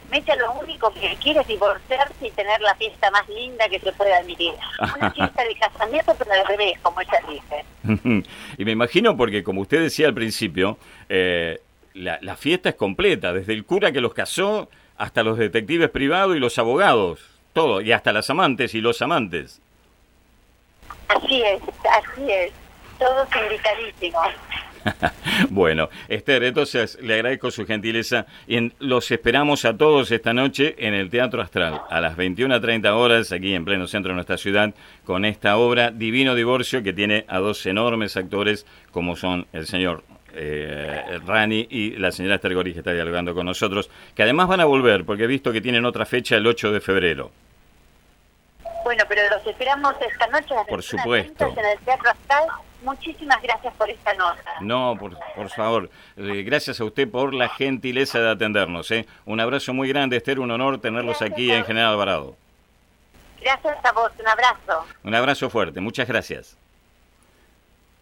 Mecha 0.09 0.35
lo 0.37 0.53
único 0.53 0.91
que 0.93 1.15
quiere 1.21 1.41
es 1.41 1.47
divorciarse 1.47 2.27
y 2.27 2.31
tener 2.31 2.59
la 2.61 2.73
fiesta 2.75 3.11
más 3.11 3.27
linda 3.29 3.69
que 3.69 3.79
se 3.79 3.91
pueda 3.91 4.17
admitir. 4.17 4.53
Una 4.97 5.11
fiesta 5.13 5.43
de 5.43 5.55
casamiento, 5.55 6.15
pero 6.17 6.31
al 6.33 6.47
revés, 6.47 6.79
como 6.81 7.01
ella 7.01 7.19
dice. 7.29 8.23
y 8.57 8.65
me 8.65 8.71
imagino 8.71 9.15
porque, 9.15 9.43
como 9.43 9.61
usted 9.61 9.81
decía 9.81 10.07
al 10.07 10.13
principio, 10.15 10.79
eh, 11.09 11.59
la, 11.93 12.17
la 12.21 12.35
fiesta 12.35 12.69
es 12.69 12.75
completa, 12.75 13.33
desde 13.33 13.53
el 13.53 13.65
cura 13.65 13.91
que 13.91 14.01
los 14.01 14.13
casó 14.15 14.67
hasta 14.97 15.21
los 15.23 15.37
detectives 15.37 15.89
privados 15.91 16.35
y 16.35 16.39
los 16.39 16.57
abogados, 16.57 17.19
todo, 17.55 17.79
y 17.81 17.91
hasta 17.93 18.11
las 18.13 18.29
amantes 18.29 18.75
y 18.75 18.81
los 18.81 19.01
amantes. 19.01 19.61
Así 21.07 21.41
es, 21.41 21.61
así 21.89 22.29
es. 22.31 22.51
Todos 22.99 23.27
invitadísimos. 23.43 24.27
bueno, 25.49 25.89
Esther, 26.09 26.43
entonces 26.43 26.99
le 27.01 27.15
agradezco 27.15 27.49
su 27.49 27.65
gentileza 27.65 28.25
y 28.45 28.57
en- 28.57 28.73
los 28.79 29.09
esperamos 29.09 29.65
a 29.65 29.75
todos 29.75 30.11
esta 30.11 30.33
noche 30.33 30.75
en 30.77 30.93
el 30.93 31.09
Teatro 31.09 31.41
Astral 31.41 31.81
a 31.89 32.01
las 32.01 32.15
21.30 32.17 32.89
horas 32.91 33.31
aquí 33.31 33.55
en 33.55 33.65
pleno 33.65 33.87
centro 33.87 34.09
de 34.09 34.15
nuestra 34.15 34.37
ciudad 34.37 34.73
con 35.03 35.25
esta 35.25 35.57
obra 35.57 35.89
Divino 35.91 36.35
Divorcio 36.35 36.83
que 36.83 36.93
tiene 36.93 37.25
a 37.27 37.39
dos 37.39 37.65
enormes 37.65 38.15
actores 38.15 38.65
como 38.91 39.15
son 39.15 39.47
el 39.53 39.65
señor 39.65 40.03
eh, 40.35 41.19
Rani 41.25 41.67
y 41.69 41.91
la 41.97 42.11
señora 42.11 42.35
Esther 42.35 42.53
Goris 42.53 42.73
que 42.73 42.79
está 42.79 42.91
dialogando 42.93 43.33
con 43.33 43.45
nosotros, 43.45 43.89
que 44.13 44.23
además 44.23 44.47
van 44.47 44.59
a 44.61 44.65
volver 44.65 45.05
porque 45.05 45.23
he 45.23 45.27
visto 45.27 45.51
que 45.51 45.61
tienen 45.61 45.85
otra 45.85 46.05
fecha 46.05 46.35
el 46.35 46.45
8 46.45 46.71
de 46.71 46.81
febrero. 46.81 47.31
Bueno, 48.83 49.03
pero 49.09 49.21
los 49.35 49.47
esperamos 49.47 49.95
esta 49.99 50.27
noche 50.27 50.53
a 50.53 50.57
las 50.57 50.67
Por 50.67 50.79
21:30 50.81 50.83
supuesto. 50.83 51.45
en 51.57 51.65
el 51.65 51.79
Teatro 51.79 52.09
Astral. 52.11 52.43
Muchísimas 52.83 53.41
gracias 53.41 53.73
por 53.73 53.89
esta 53.89 54.13
nota. 54.13 54.43
No, 54.61 54.95
por, 54.99 55.17
por 55.35 55.49
favor, 55.49 55.89
eh, 56.17 56.43
gracias 56.43 56.79
a 56.79 56.83
usted 56.85 57.09
por 57.09 57.33
la 57.33 57.49
gentileza 57.49 58.19
de 58.19 58.29
atendernos. 58.29 58.91
¿eh? 58.91 59.07
Un 59.25 59.39
abrazo 59.39 59.73
muy 59.73 59.89
grande, 59.89 60.17
Esther, 60.17 60.39
un 60.39 60.51
honor 60.51 60.79
tenerlos 60.79 61.21
aquí 61.23 61.51
en 61.51 61.65
General 61.65 61.93
Alvarado. 61.93 62.35
Gracias 63.41 63.77
a 63.83 63.91
vos, 63.91 64.11
un 64.19 64.27
abrazo. 64.27 64.85
Un 65.03 65.15
abrazo 65.15 65.49
fuerte, 65.49 65.79
muchas 65.79 66.07
gracias. 66.07 66.55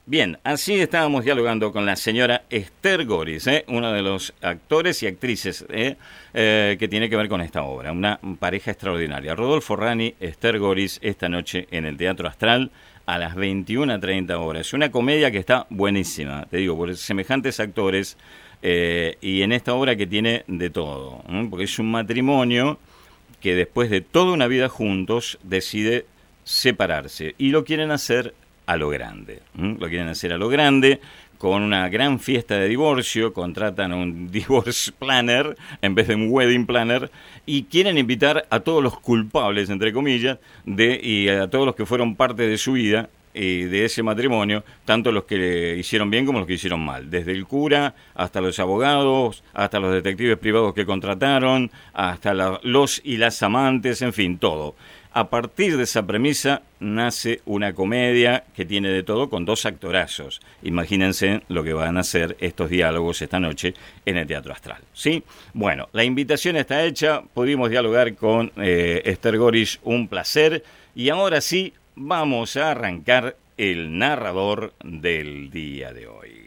Bien, 0.06 0.38
así 0.44 0.74
estábamos 0.74 1.24
dialogando 1.24 1.72
con 1.72 1.86
la 1.86 1.96
señora 1.96 2.44
Esther 2.50 3.06
Goris, 3.06 3.48
¿eh? 3.48 3.64
uno 3.70 3.94
de 3.94 4.02
los 4.02 4.34
actores 4.42 5.02
y 5.02 5.08
actrices 5.08 5.66
¿eh? 5.70 5.96
Eh, 6.34 6.76
que 6.78 6.90
tiene 6.90 7.10
que 7.10 7.16
ver 7.16 7.30
con 7.30 7.40
esta 7.40 7.64
obra, 7.64 7.94
una 7.94 8.20
pareja 8.38 8.72
extraordinaria. 8.72 9.34
Rodolfo 9.34 9.78
Rani, 9.78 10.14
Esther 10.20 10.60
Goris, 10.60 11.00
esta 11.02 11.30
noche 11.30 11.70
en 11.72 11.86
el 11.86 11.96
Teatro 11.96 12.28
Astral 12.28 12.70
a 13.06 13.18
las 13.18 13.38
21.30 13.38 14.32
horas. 14.38 14.74
Una 14.74 14.92
comedia 14.92 15.32
que 15.32 15.38
está 15.38 15.68
buenísima, 15.70 16.48
te 16.52 16.58
digo, 16.58 16.76
por 16.76 16.94
semejantes 16.98 17.62
actores 17.62 18.18
eh, 18.62 19.18
y 19.22 19.42
en 19.42 19.54
esta 19.54 19.74
obra 19.74 19.96
que 19.96 20.06
tiene 20.06 20.44
de 20.48 20.70
todo, 20.70 21.24
¿eh? 21.30 21.48
porque 21.50 21.64
es 21.64 21.80
un 21.80 21.90
matrimonio 21.90 22.78
que 23.40 23.56
después 23.56 23.90
de 23.90 24.02
toda 24.02 24.34
una 24.34 24.48
vida 24.48 24.68
juntos 24.68 25.40
decide 25.44 26.06
separarse 26.44 27.36
y 27.38 27.52
lo 27.52 27.64
quieren 27.64 27.92
hacer 27.92 28.34
a 28.66 28.78
lo 28.78 28.90
grande. 28.90 29.42
Lo 29.56 29.88
quieren 29.90 30.08
hacer 30.08 30.34
a 30.34 30.38
lo 30.38 30.50
grande 30.50 31.00
con 31.38 31.62
una 31.62 31.90
gran 31.90 32.20
fiesta 32.22 32.56
de 32.58 32.70
divorcio, 32.70 33.34
contratan 33.34 33.92
a 33.92 33.98
un 33.98 34.28
divorce 34.32 34.92
planner 34.94 35.58
en 35.82 35.94
vez 35.94 36.08
de 36.08 36.16
un 36.16 36.28
wedding 36.30 36.66
planner 36.66 37.12
y 37.46 37.64
quieren 37.64 37.98
invitar 37.98 38.46
a 38.50 38.62
todos 38.62 38.82
los 38.82 38.98
culpables, 39.02 39.70
entre 39.70 39.92
comillas, 39.92 40.38
de, 40.66 41.00
y 41.04 41.28
a 41.28 41.50
todos 41.50 41.66
los 41.66 41.76
que 41.76 41.86
fueron 41.86 42.16
parte 42.16 42.48
de 42.48 42.58
su 42.58 42.74
vida 42.74 43.10
y 43.36 43.64
de 43.64 43.86
ese 43.86 44.04
matrimonio, 44.04 44.64
tanto 44.86 45.12
los 45.12 45.24
que 45.26 45.76
hicieron 45.78 46.10
bien 46.12 46.24
como 46.26 46.38
los 46.38 46.48
que 46.48 46.54
hicieron 46.54 46.86
mal, 46.86 47.10
desde 47.10 47.32
el 47.32 47.46
cura 47.48 47.96
hasta 48.14 48.40
los 48.42 48.60
abogados, 48.60 49.44
hasta 49.54 49.80
los 49.80 49.92
detectives 49.92 50.38
privados 50.38 50.74
que 50.76 50.86
contrataron, 50.86 51.72
hasta 51.94 52.34
la- 52.36 52.60
los 52.64 53.02
y 53.04 53.18
las 53.18 53.42
amantes, 53.42 54.02
en 54.04 54.14
fin, 54.14 54.38
todo. 54.38 54.76
A 55.16 55.30
partir 55.30 55.78
de 55.78 55.84
esa 55.84 56.08
premisa 56.08 56.64
nace 56.80 57.42
una 57.46 57.74
comedia 57.74 58.46
que 58.56 58.66
tiene 58.66 58.90
de 58.90 59.04
todo 59.04 59.30
con 59.30 59.46
dos 59.46 59.68
actorazos. 59.68 60.42
Imagínense 60.64 61.44
lo 61.50 61.64
que 61.64 61.74
van 61.74 61.98
a 61.98 62.00
hacer 62.00 62.36
estos 62.40 62.72
diálogos 62.72 63.22
esta 63.22 63.40
noche 63.40 63.76
en 64.08 64.18
el 64.18 64.26
Teatro 64.26 64.54
Astral. 64.54 64.82
¿sí? 64.92 65.24
Bueno, 65.54 65.88
la 65.94 66.04
invitación 66.04 66.56
está 66.56 66.84
hecha, 66.84 67.22
pudimos 67.22 67.70
dialogar 67.70 68.16
con 68.16 68.52
eh, 68.58 69.04
Esther 69.06 69.38
Gorish, 69.38 69.80
un 69.84 70.08
placer. 70.08 70.64
Y 70.96 71.10
ahora 71.10 71.42
sí, 71.42 71.74
vamos 71.96 72.58
a 72.58 72.72
arrancar 72.72 73.36
el 73.58 73.96
narrador 73.96 74.74
del 74.84 75.52
día 75.52 75.94
de 75.94 76.08
hoy. 76.08 76.43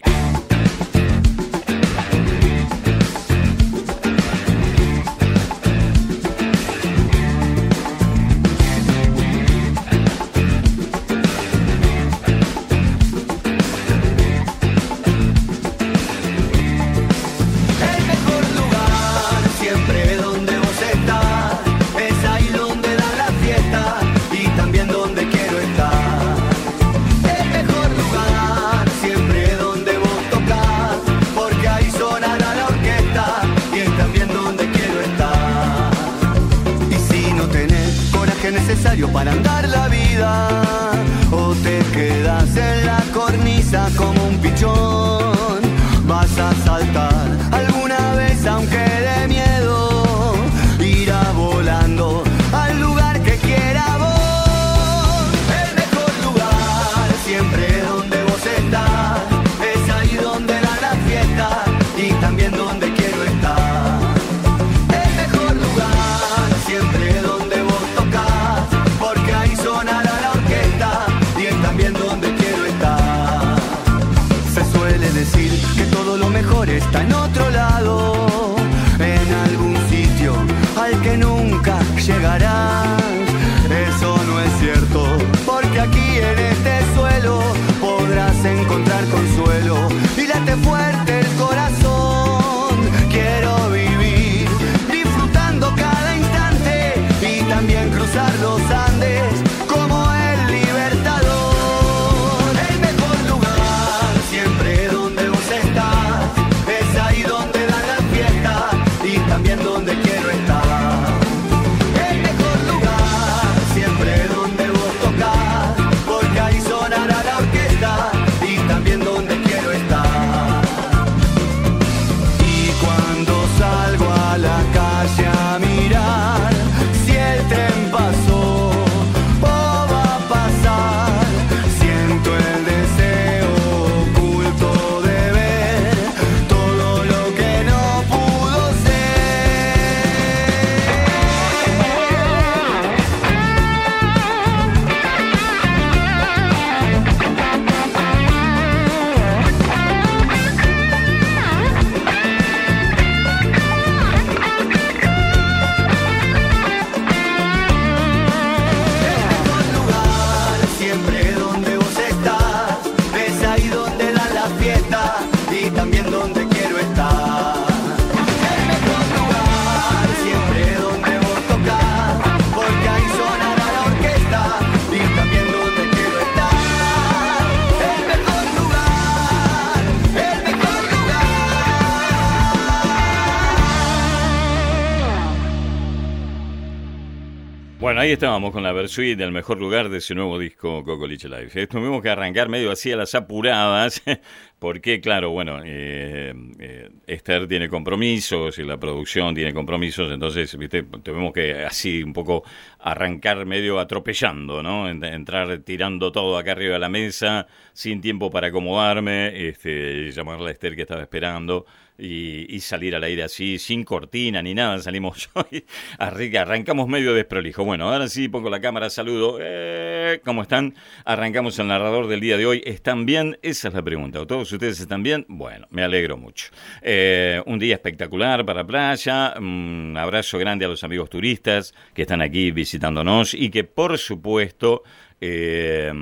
Ahí 188.06 188.12
estábamos 188.12 188.52
con 188.52 188.62
la 188.62 188.73
Versuit 188.73 189.19
del 189.19 189.32
mejor 189.32 189.58
lugar 189.58 189.88
de 189.88 189.99
ese 189.99 190.14
nuevo 190.14 190.38
disco 190.38 190.84
Cocoliche 190.84 191.28
Life. 191.28 191.60
Eh, 191.60 191.66
Tuvimos 191.66 192.00
que 192.02 192.08
arrancar 192.10 192.49
medio 192.49 192.71
así 192.71 192.92
a 192.92 192.97
las 192.97 193.14
apuradas, 193.16 194.00
porque 194.60 195.00
claro, 195.00 195.30
bueno, 195.30 195.60
eh, 195.64 196.32
eh, 196.60 196.90
Esther 197.06 197.49
tiene 197.49 197.69
compromisos 197.69 198.58
y 198.58 198.62
la 198.62 198.78
producción 198.78 199.34
tiene 199.34 199.52
compromisos, 199.52 200.12
entonces, 200.12 200.56
viste, 200.56 200.84
tuvimos 200.84 201.32
que 201.32 201.64
así 201.64 202.02
un 202.02 202.12
poco 202.12 202.45
arrancar 202.78 203.45
medio 203.45 203.80
atropellando, 203.80 204.62
¿no? 204.62 204.88
En- 204.88 205.02
Entrar 205.04 205.58
tirando 205.58 206.12
todo 206.12 206.38
acá 206.38 206.52
arriba 206.52 206.75
de 206.75 206.78
la 206.78 206.88
mesa, 206.88 207.47
sin 207.73 208.00
tiempo 208.00 208.30
para 208.30 208.49
acomodarme, 208.49 209.49
este, 209.49 210.12
llamarle 210.12 210.49
a 210.50 210.52
Esther 210.52 210.76
que 210.76 210.82
estaba 210.82 211.02
esperando. 211.02 211.66
Y, 211.99 212.54
y 212.54 212.61
salir 212.61 212.95
al 212.95 213.04
aire 213.04 213.23
así, 213.23 213.59
sin 213.59 213.82
cortina 213.82 214.43
ni 214.43 214.52
nada, 214.52 214.78
salimos 214.80 215.30
yo 215.35 215.47
y 215.50 215.65
arri- 215.99 216.37
arrancamos 216.37 216.89
medio 216.89 217.15
desprolijo. 217.15 217.65
Bueno, 217.65 217.91
ahora 217.91 218.06
sí 218.09 218.28
pongo 218.28 218.50
la 218.50 218.61
cámara, 218.61 218.91
saludo. 218.91 219.39
Eh, 219.41 220.21
¿Cómo 220.23 220.43
están? 220.43 220.75
Arrancamos 221.06 221.59
el 221.59 221.69
narrador 221.69 222.06
del 222.09 222.21
día 222.21 222.37
de 222.37 222.45
hoy. 222.45 222.63
¿Están 222.67 223.06
bien? 223.06 223.39
Esa 223.41 223.69
es 223.69 223.75
la 223.75 223.82
pregunta. 223.82 224.26
¿Todos 224.26 224.52
ustedes 224.52 224.78
están 224.78 225.02
bien? 225.02 225.25
Bueno, 225.28 225.67
me 225.71 225.82
alegro 225.82 226.19
mucho. 226.19 226.49
Eh, 226.82 227.43
un 227.47 227.59
día 227.59 227.76
espectacular 227.76 228.45
para 228.45 228.67
playa. 228.67 229.32
Un 229.39 229.95
abrazo 229.99 230.37
grande 230.39 230.67
a 230.67 230.69
los 230.69 230.85
amigos 230.85 231.09
turistas 231.09 231.73
que 231.95 232.02
están 232.02 232.21
aquí 232.21 232.50
visitándonos 232.50 233.32
y 233.32 233.49
que 233.49 233.65
por 233.65 233.97
supuesto... 233.97 234.82
eh, 235.21 235.93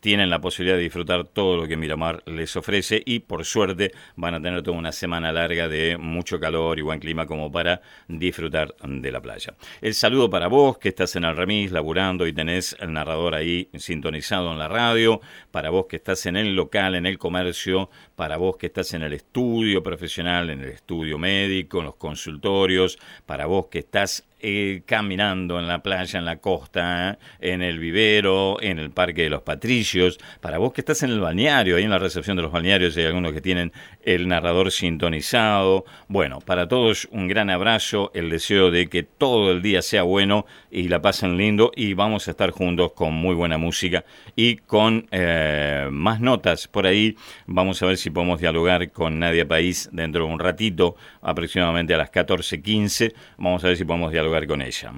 tienen 0.00 0.30
la 0.30 0.40
posibilidad 0.40 0.76
de 0.76 0.82
disfrutar 0.82 1.24
todo 1.24 1.56
lo 1.56 1.68
que 1.68 1.76
Miramar 1.76 2.22
les 2.26 2.56
ofrece 2.56 3.02
y 3.04 3.20
por 3.20 3.44
suerte 3.44 3.92
van 4.16 4.34
a 4.34 4.42
tener 4.42 4.62
toda 4.62 4.76
una 4.76 4.92
semana 4.92 5.32
larga 5.32 5.68
de 5.68 5.96
mucho 5.98 6.40
calor 6.40 6.78
y 6.78 6.82
buen 6.82 6.98
clima 6.98 7.26
como 7.26 7.52
para 7.52 7.82
disfrutar 8.08 8.74
de 8.82 9.12
la 9.12 9.20
playa. 9.20 9.54
El 9.80 9.94
saludo 9.94 10.30
para 10.30 10.48
vos 10.48 10.78
que 10.78 10.88
estás 10.88 11.14
en 11.16 11.24
el 11.24 11.36
remis 11.36 11.70
laburando 11.70 12.26
y 12.26 12.32
tenés 12.32 12.76
el 12.80 12.92
narrador 12.92 13.34
ahí 13.34 13.68
sintonizado 13.74 14.52
en 14.52 14.58
la 14.58 14.68
radio, 14.68 15.20
para 15.50 15.70
vos 15.70 15.86
que 15.86 15.96
estás 15.96 16.26
en 16.26 16.36
el 16.36 16.54
local, 16.54 16.94
en 16.94 17.06
el 17.06 17.18
comercio, 17.18 17.90
para 18.16 18.36
vos 18.36 18.56
que 18.56 18.66
estás 18.66 18.94
en 18.94 19.02
el 19.02 19.12
estudio 19.12 19.82
profesional, 19.82 20.50
en 20.50 20.60
el 20.60 20.70
estudio 20.70 21.18
médico, 21.18 21.78
en 21.78 21.86
los 21.86 21.96
consultorios, 21.96 22.98
para 23.26 23.46
vos 23.46 23.66
que 23.66 23.80
estás 23.80 24.29
eh, 24.42 24.82
caminando 24.86 25.58
en 25.58 25.68
la 25.68 25.82
playa, 25.82 26.18
en 26.18 26.24
la 26.24 26.36
costa, 26.36 27.18
en 27.40 27.62
el 27.62 27.78
vivero, 27.78 28.56
en 28.60 28.78
el 28.78 28.90
Parque 28.90 29.22
de 29.22 29.30
los 29.30 29.42
Patricios. 29.42 30.18
Para 30.40 30.58
vos 30.58 30.72
que 30.72 30.80
estás 30.80 31.02
en 31.02 31.10
el 31.10 31.20
balneario, 31.20 31.76
ahí 31.76 31.84
en 31.84 31.90
la 31.90 31.98
recepción 31.98 32.36
de 32.36 32.42
los 32.42 32.52
balnearios 32.52 32.96
hay 32.96 33.04
algunos 33.04 33.32
que 33.32 33.40
tienen 33.40 33.72
el 34.02 34.28
narrador 34.28 34.70
sintonizado. 34.70 35.84
Bueno, 36.08 36.40
para 36.40 36.68
todos 36.68 37.08
un 37.10 37.28
gran 37.28 37.50
abrazo, 37.50 38.10
el 38.14 38.30
deseo 38.30 38.70
de 38.70 38.88
que 38.88 39.02
todo 39.02 39.52
el 39.52 39.62
día 39.62 39.82
sea 39.82 40.02
bueno 40.02 40.46
y 40.70 40.88
la 40.88 41.02
pasen 41.02 41.36
lindo 41.36 41.70
y 41.76 41.94
vamos 41.94 42.28
a 42.28 42.30
estar 42.30 42.50
juntos 42.50 42.92
con 42.92 43.12
muy 43.12 43.34
buena 43.34 43.58
música 43.58 44.04
y 44.36 44.56
con 44.56 45.06
eh, 45.10 45.88
más 45.90 46.20
notas 46.20 46.66
por 46.66 46.86
ahí. 46.86 47.16
Vamos 47.46 47.82
a 47.82 47.86
ver 47.86 47.96
si 47.96 48.10
podemos 48.10 48.40
dialogar 48.40 48.90
con 48.90 49.18
Nadia 49.18 49.46
País 49.46 49.88
dentro 49.92 50.26
de 50.26 50.32
un 50.32 50.38
ratito, 50.38 50.96
aproximadamente 51.20 51.94
a 51.94 51.98
las 51.98 52.10
14.15. 52.10 53.12
Vamos 53.36 53.64
a 53.64 53.68
ver 53.68 53.76
si 53.76 53.84
podemos 53.84 54.12
dialogar 54.12 54.29
con 54.46 54.62
ella. 54.62 54.92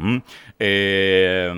Eh, 0.59 1.53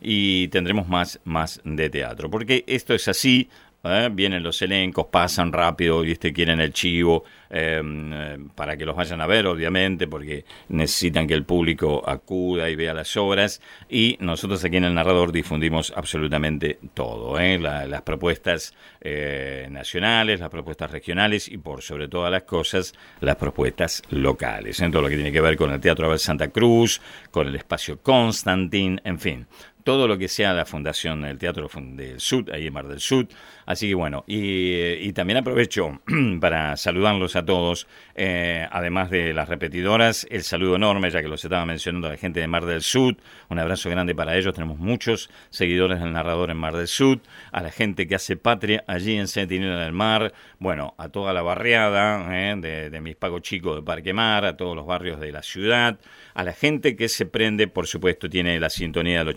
y 0.00 0.48
tendremos 0.48 0.88
más, 0.88 1.20
más 1.24 1.60
de 1.64 1.90
teatro, 1.90 2.30
porque 2.30 2.64
esto 2.66 2.94
es 2.94 3.08
así, 3.08 3.48
¿eh? 3.84 4.08
vienen 4.12 4.42
los 4.42 4.60
elencos, 4.62 5.06
pasan 5.06 5.52
rápido, 5.52 6.04
y 6.04 6.12
este 6.12 6.32
quieren 6.32 6.60
el 6.60 6.72
chivo, 6.72 7.24
em, 7.50 8.12
eh, 8.12 8.38
para 8.54 8.76
que 8.76 8.84
los 8.84 8.96
vayan 8.96 9.20
a 9.20 9.26
ver, 9.26 9.46
obviamente, 9.46 10.06
porque 10.06 10.44
necesitan 10.68 11.26
que 11.26 11.34
el 11.34 11.44
público 11.44 12.02
acuda 12.06 12.68
y 12.70 12.76
vea 12.76 12.94
las 12.94 13.16
obras, 13.16 13.60
y 13.88 14.16
nosotros 14.20 14.64
aquí 14.64 14.76
en 14.76 14.84
el 14.84 14.94
narrador 14.94 15.32
difundimos 15.32 15.92
absolutamente 15.96 16.78
todo, 16.94 17.38
¿eh? 17.38 17.58
las 17.58 18.02
propuestas 18.02 18.74
nacionales, 19.70 20.40
las 20.40 20.50
propuestas 20.50 20.90
regionales 20.90 21.48
y 21.48 21.56
por 21.58 21.82
sobre 21.82 22.08
todas 22.08 22.30
las 22.30 22.42
cosas, 22.42 22.94
las 23.20 23.36
propuestas 23.36 24.02
locales, 24.10 24.80
en 24.80 24.90
todo 24.90 25.02
lo 25.02 25.08
que 25.08 25.14
tiene 25.14 25.32
que 25.32 25.40
ver 25.40 25.56
con 25.56 25.70
el 25.70 25.80
Teatro 25.80 26.10
de 26.10 26.18
Santa 26.18 26.48
Cruz, 26.48 27.00
con 27.30 27.46
el 27.46 27.54
espacio 27.54 28.00
Constantin, 28.02 29.00
en 29.04 29.18
fin, 29.18 29.46
todo 29.88 30.06
lo 30.06 30.18
que 30.18 30.28
sea 30.28 30.52
la 30.52 30.66
fundación 30.66 31.22
del 31.22 31.38
Teatro 31.38 31.66
del 31.72 32.20
Sud, 32.20 32.50
ahí 32.50 32.66
en 32.66 32.74
Mar 32.74 32.88
del 32.88 33.00
Sud. 33.00 33.24
Así 33.64 33.88
que 33.88 33.94
bueno, 33.94 34.22
y, 34.26 35.10
también 35.14 35.38
aprovecho 35.38 36.02
para 36.42 36.76
saludarlos 36.76 37.36
a 37.36 37.46
todos, 37.46 37.86
eh, 38.14 38.68
además 38.70 39.08
de 39.08 39.32
las 39.32 39.48
repetidoras, 39.48 40.26
el 40.30 40.42
saludo 40.42 40.76
enorme, 40.76 41.10
ya 41.10 41.22
que 41.22 41.28
los 41.28 41.42
estaba 41.42 41.64
mencionando 41.64 42.06
a 42.06 42.10
la 42.10 42.16
gente 42.18 42.38
de 42.38 42.46
Mar 42.48 42.66
del 42.66 42.82
Sud, 42.82 43.16
un 43.48 43.58
abrazo 43.58 43.88
grande 43.88 44.14
para 44.14 44.36
ellos, 44.36 44.52
tenemos 44.52 44.78
muchos 44.78 45.30
seguidores 45.48 46.00
del 46.00 46.12
narrador 46.12 46.50
en 46.50 46.58
Mar 46.58 46.76
del 46.76 46.86
Sud, 46.86 47.20
a 47.50 47.62
la 47.62 47.70
gente 47.70 48.06
que 48.06 48.14
hace 48.14 48.36
patria 48.36 48.84
allí 48.86 49.16
en 49.16 49.26
Sentinela 49.26 49.78
del 49.78 49.94
Mar, 49.94 50.34
bueno, 50.58 50.94
a 50.98 51.08
toda 51.08 51.32
la 51.32 51.40
barriada 51.40 52.28
eh, 52.30 52.54
de, 52.58 52.90
de 52.90 53.00
mis 53.00 53.16
pagos 53.16 53.40
chicos 53.40 53.76
de 53.76 53.82
Parque 53.82 54.12
Mar, 54.12 54.44
a 54.44 54.54
todos 54.58 54.76
los 54.76 54.84
barrios 54.84 55.18
de 55.18 55.32
la 55.32 55.42
ciudad, 55.42 55.98
a 56.34 56.44
la 56.44 56.52
gente 56.52 56.94
que 56.94 57.08
se 57.08 57.24
prende, 57.24 57.68
por 57.68 57.86
supuesto, 57.86 58.28
tiene 58.28 58.60
la 58.60 58.68
sintonía 58.68 59.24
del 59.24 59.28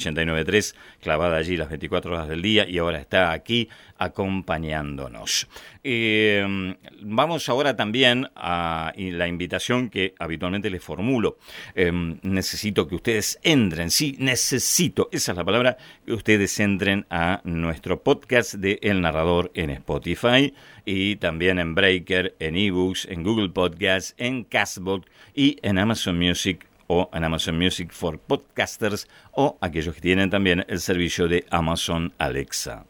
89.3 0.46 0.76
clavada 1.02 1.38
allí 1.38 1.58
las 1.58 1.70
24 1.70 2.14
horas 2.14 2.28
del 2.28 2.42
día 2.42 2.68
y 2.68 2.78
ahora 2.78 3.00
está 3.00 3.32
aquí 3.32 3.70
acompañándonos. 3.98 5.48
Eh, 5.84 6.76
vamos 7.02 7.48
ahora 7.50 7.76
también 7.76 8.28
a 8.36 8.94
la 8.96 9.28
invitación 9.28 9.90
que 9.90 10.16
habitualmente 10.18 10.70
les 10.70 10.84
formulo. 10.84 11.38
Eh, 11.76 11.92
necesito 12.24 12.88
que 12.88 12.96
ustedes 12.96 13.40
entren, 13.44 13.92
sí, 13.92 14.16
necesito, 14.20 15.10
esa 15.12 15.34
es 15.34 15.38
la 15.38 15.46
palabra, 15.46 15.78
que 16.06 16.14
ustedes 16.14 16.60
entren 16.60 17.06
a 17.10 17.42
nuestro 17.44 18.02
podcast 18.02 18.56
de 18.56 18.80
El 18.82 19.02
Narrador 19.02 19.52
en 19.54 19.70
Spotify 19.70 20.54
y 20.86 21.18
también 21.18 21.60
en 21.60 21.76
Breaker, 21.76 22.36
en 22.40 22.56
eBooks, 22.56 23.06
en 23.06 23.24
Google 23.24 23.50
Podcasts, 23.50 24.16
en 24.18 24.44
Castbox 24.44 25.08
y 25.36 25.58
en 25.62 25.78
Amazon 25.78 26.18
Music 26.18 26.71
o 26.94 27.10
en 27.14 27.24
Amazon 27.24 27.58
Music 27.58 27.94
for 27.94 28.20
Podcasters 28.20 29.08
o 29.32 29.58
aquellos 29.62 29.96
que 29.96 30.02
tienen 30.02 30.30
también 30.30 30.66
el 30.68 30.82
servicio 30.82 31.30
de 31.30 31.46
Amazon 31.50 32.12
Alexa. 32.18 32.86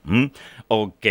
Ok, 0.68 1.06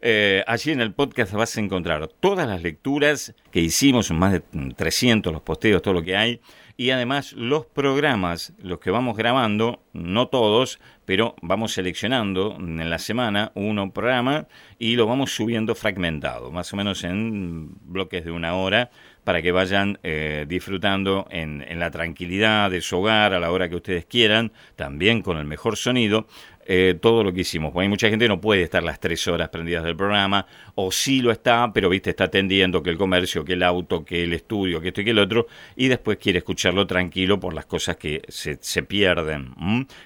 eh, 0.00 0.44
allí 0.46 0.70
en 0.70 0.80
el 0.80 0.92
podcast 0.92 1.32
vas 1.32 1.56
a 1.56 1.60
encontrar 1.60 2.06
todas 2.20 2.46
las 2.46 2.62
lecturas 2.62 3.34
que 3.50 3.58
hicimos, 3.58 4.12
más 4.12 4.34
de 4.34 4.42
300 4.76 5.32
los 5.32 5.42
posteos, 5.42 5.82
todo 5.82 5.94
lo 5.94 6.04
que 6.04 6.16
hay, 6.16 6.40
y 6.76 6.90
además 6.90 7.32
los 7.32 7.66
programas, 7.66 8.52
los 8.62 8.78
que 8.78 8.92
vamos 8.92 9.16
grabando, 9.16 9.82
no 9.92 10.28
todos, 10.28 10.78
pero 11.04 11.34
vamos 11.42 11.72
seleccionando 11.72 12.54
en 12.56 12.88
la 12.88 13.00
semana 13.00 13.50
uno 13.56 13.90
programa 13.90 14.46
y 14.78 14.94
lo 14.94 15.08
vamos 15.08 15.32
subiendo 15.32 15.74
fragmentado, 15.74 16.52
más 16.52 16.72
o 16.72 16.76
menos 16.76 17.02
en 17.02 17.70
bloques 17.82 18.24
de 18.24 18.30
una 18.30 18.54
hora 18.54 18.92
para 19.28 19.42
que 19.42 19.52
vayan 19.52 19.98
eh, 20.04 20.46
disfrutando 20.48 21.28
en, 21.30 21.62
la 21.78 21.90
tranquilidad 21.90 22.70
de 22.70 22.80
su 22.80 22.96
hogar 22.96 23.34
a 23.34 23.38
la 23.38 23.50
hora 23.50 23.68
que 23.68 23.76
ustedes 23.76 24.06
quieran, 24.06 24.52
también 24.74 25.20
con 25.20 25.36
el 25.36 25.44
mejor 25.44 25.76
sonido, 25.76 26.26
eh, 26.64 26.96
todo 26.98 27.22
lo 27.22 27.34
que 27.34 27.42
hicimos. 27.42 27.70
Porque 27.70 27.82
hay 27.82 27.88
mucha 27.90 28.08
gente 28.08 28.26
no 28.26 28.40
puede 28.40 28.62
estar 28.62 28.82
las 28.82 29.00
tres 29.00 29.28
horas 29.28 29.50
prendidas 29.50 29.84
del 29.84 29.96
programa, 29.96 30.46
o 30.76 30.90
sí 30.90 31.20
lo 31.20 31.30
está, 31.30 31.70
pero 31.74 31.90
viste, 31.90 32.08
está 32.08 32.24
atendiendo 32.24 32.82
que 32.82 32.88
el 32.88 32.96
comercio, 32.96 33.44
que 33.44 33.52
el 33.52 33.64
auto, 33.64 34.02
que 34.02 34.22
el 34.22 34.32
estudio, 34.32 34.80
que 34.80 34.88
esto 34.88 35.02
y 35.02 35.04
que 35.04 35.10
el 35.10 35.18
otro, 35.18 35.46
y 35.76 35.88
después 35.88 36.16
quiere 36.16 36.38
escucharlo 36.38 36.86
tranquilo 36.86 37.38
por 37.38 37.52
las 37.52 37.66
cosas 37.66 37.96
que 37.96 38.22
se 38.28 38.82
pierden 38.82 39.52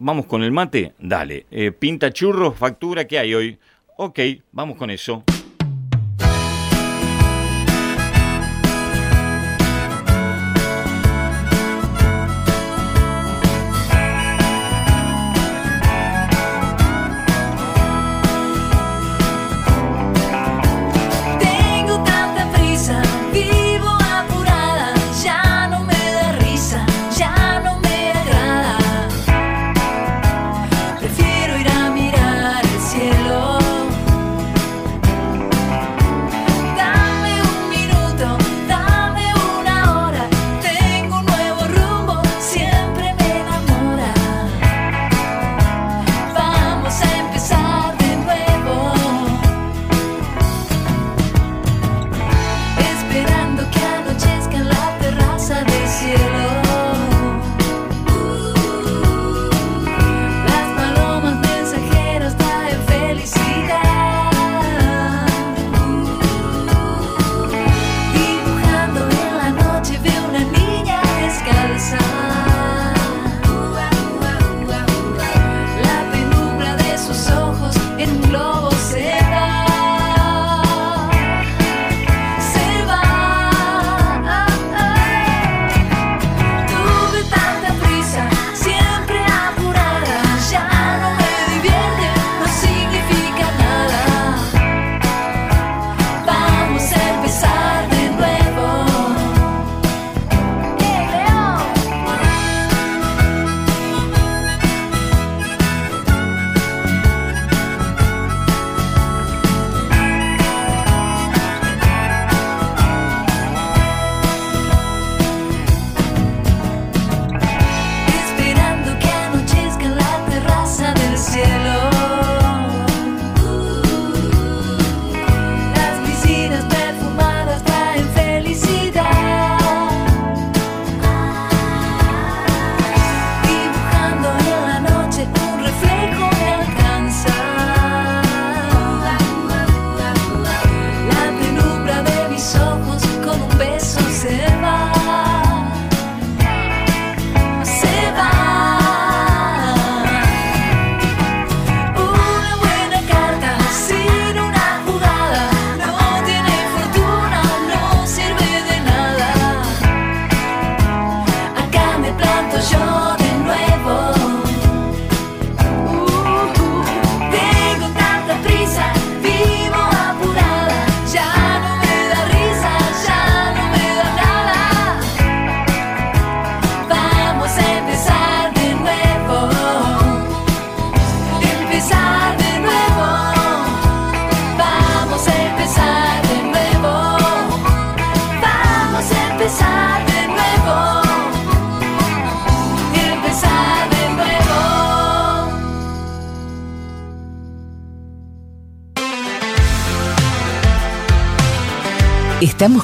Vamos 0.00 0.26
con 0.26 0.42
el 0.42 0.50
mate, 0.50 0.94
dale. 0.98 1.46
Eh, 1.52 1.70
pinta 1.70 2.12
churros, 2.12 2.56
factura, 2.56 3.06
¿qué 3.06 3.20
hay 3.20 3.34
hoy? 3.34 3.58
Ok, 3.96 4.18
vamos 4.50 4.76
con 4.76 4.90
eso. 4.90 5.22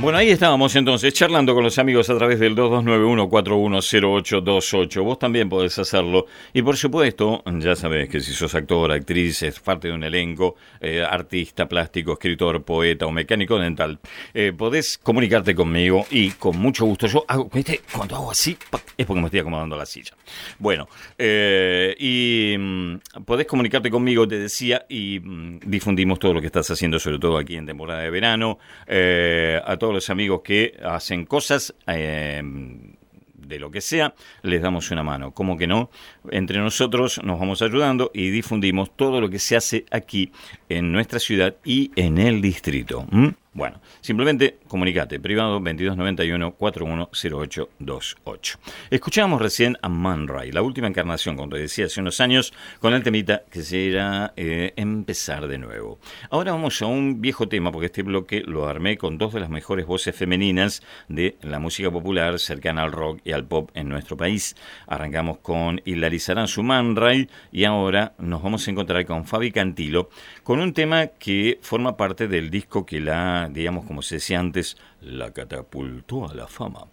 Bueno, 0.00 0.16
ahí 0.16 0.30
estábamos 0.30 0.74
entonces 0.76 1.12
charlando 1.12 1.52
con 1.52 1.62
los 1.62 1.78
amigos 1.78 2.08
a 2.08 2.16
través 2.16 2.40
del 2.40 2.56
2291-410828. 2.56 5.04
Vos 5.04 5.18
también 5.18 5.50
podés 5.50 5.78
hacerlo. 5.78 6.24
Y 6.54 6.62
por 6.62 6.78
supuesto, 6.78 7.42
ya 7.58 7.76
sabés 7.76 8.08
que 8.08 8.20
si 8.20 8.32
sos 8.32 8.54
actor, 8.54 8.92
actriz, 8.92 9.42
es 9.42 9.60
parte 9.60 9.88
de 9.88 9.94
un 9.94 10.02
elenco, 10.02 10.56
eh, 10.80 11.04
artista, 11.06 11.68
plástico, 11.68 12.14
escritor, 12.14 12.62
poeta 12.62 13.04
o 13.04 13.12
mecánico 13.12 13.58
dental, 13.58 13.98
eh, 14.32 14.54
podés 14.56 14.96
comunicarte 14.96 15.54
conmigo 15.54 16.06
y 16.10 16.30
con 16.30 16.56
mucho 16.56 16.86
gusto. 16.86 17.06
Yo 17.06 17.26
hago, 17.28 17.50
cuando 17.92 18.16
hago 18.16 18.30
así, 18.30 18.56
es 18.96 19.04
porque 19.04 19.20
me 19.20 19.26
estoy 19.26 19.40
acomodando 19.40 19.76
la 19.76 19.84
silla. 19.84 20.14
Bueno, 20.58 20.88
eh, 21.18 21.94
y 21.98 22.56
mm, 22.58 23.00
podés 23.26 23.46
comunicarte 23.46 23.90
conmigo, 23.90 24.26
te 24.26 24.38
decía, 24.38 24.86
y 24.88 25.20
mm, 25.20 25.58
difundimos 25.66 26.18
todo 26.18 26.32
lo 26.32 26.40
que 26.40 26.46
estás 26.46 26.70
haciendo, 26.70 26.98
sobre 26.98 27.18
todo 27.18 27.36
aquí 27.36 27.56
en 27.56 27.66
temporada 27.66 28.00
de 28.00 28.08
verano, 28.08 28.58
a 28.88 29.76
todos 29.76 29.89
los 29.94 30.10
amigos 30.10 30.42
que 30.42 30.78
hacen 30.82 31.24
cosas 31.24 31.74
eh, 31.86 32.42
de 33.50 33.58
lo 33.58 33.70
que 33.70 33.80
sea, 33.80 34.14
les 34.42 34.62
damos 34.62 34.90
una 34.90 35.02
mano. 35.02 35.32
Como 35.32 35.56
que 35.58 35.66
no? 35.66 35.90
Entre 36.30 36.58
nosotros 36.58 37.20
nos 37.22 37.38
vamos 37.38 37.60
ayudando 37.62 38.10
y 38.14 38.30
difundimos 38.30 38.96
todo 38.96 39.20
lo 39.20 39.28
que 39.28 39.38
se 39.38 39.56
hace 39.56 39.84
aquí 39.90 40.32
en 40.68 40.92
nuestra 40.92 41.18
ciudad 41.18 41.56
y 41.64 41.90
en 41.96 42.18
el 42.18 42.40
distrito. 42.40 43.06
Bueno, 43.60 43.80
simplemente 44.00 44.58
comunicate, 44.68 45.20
privado 45.20 45.60
2291-410828. 45.60 48.56
Escuchábamos 48.88 49.42
recién 49.42 49.76
a 49.82 49.90
Man 49.90 50.28
Ray, 50.28 50.50
la 50.50 50.62
última 50.62 50.88
encarnación, 50.88 51.36
como 51.36 51.50
te 51.50 51.58
decía 51.58 51.84
hace 51.84 52.00
unos 52.00 52.22
años, 52.22 52.54
con 52.78 52.94
el 52.94 53.02
temita 53.02 53.42
que 53.50 53.60
se 53.60 53.90
era 53.90 54.32
eh, 54.34 54.72
empezar 54.76 55.46
de 55.46 55.58
nuevo. 55.58 55.98
Ahora 56.30 56.52
vamos 56.52 56.80
a 56.80 56.86
un 56.86 57.20
viejo 57.20 57.50
tema, 57.50 57.70
porque 57.70 57.88
este 57.88 58.02
bloque 58.02 58.42
lo 58.46 58.66
armé 58.66 58.96
con 58.96 59.18
dos 59.18 59.34
de 59.34 59.40
las 59.40 59.50
mejores 59.50 59.84
voces 59.84 60.16
femeninas 60.16 60.82
de 61.08 61.36
la 61.42 61.58
música 61.58 61.90
popular 61.90 62.38
cercana 62.38 62.84
al 62.84 62.92
rock 62.92 63.20
y 63.24 63.32
al 63.32 63.44
pop 63.44 63.68
en 63.74 63.90
nuestro 63.90 64.16
país. 64.16 64.56
Arrancamos 64.86 65.36
con 65.40 65.82
Hilary 65.84 66.18
su 66.46 66.62
Man 66.62 66.96
Ray 66.96 67.28
y 67.52 67.64
ahora 67.64 68.14
nos 68.16 68.42
vamos 68.42 68.66
a 68.66 68.70
encontrar 68.70 69.04
con 69.04 69.26
Fabi 69.26 69.52
Cantilo 69.52 70.08
con 70.50 70.58
un 70.58 70.74
tema 70.74 71.06
que 71.06 71.60
forma 71.62 71.96
parte 71.96 72.26
del 72.26 72.50
disco 72.50 72.84
que 72.84 72.98
la 72.98 73.48
digamos, 73.52 73.84
como 73.84 74.02
se 74.02 74.16
decía 74.16 74.40
antes, 74.40 74.76
la 75.00 75.32
catapultó 75.32 76.28
a 76.28 76.34
la 76.34 76.48
fama. 76.48 76.86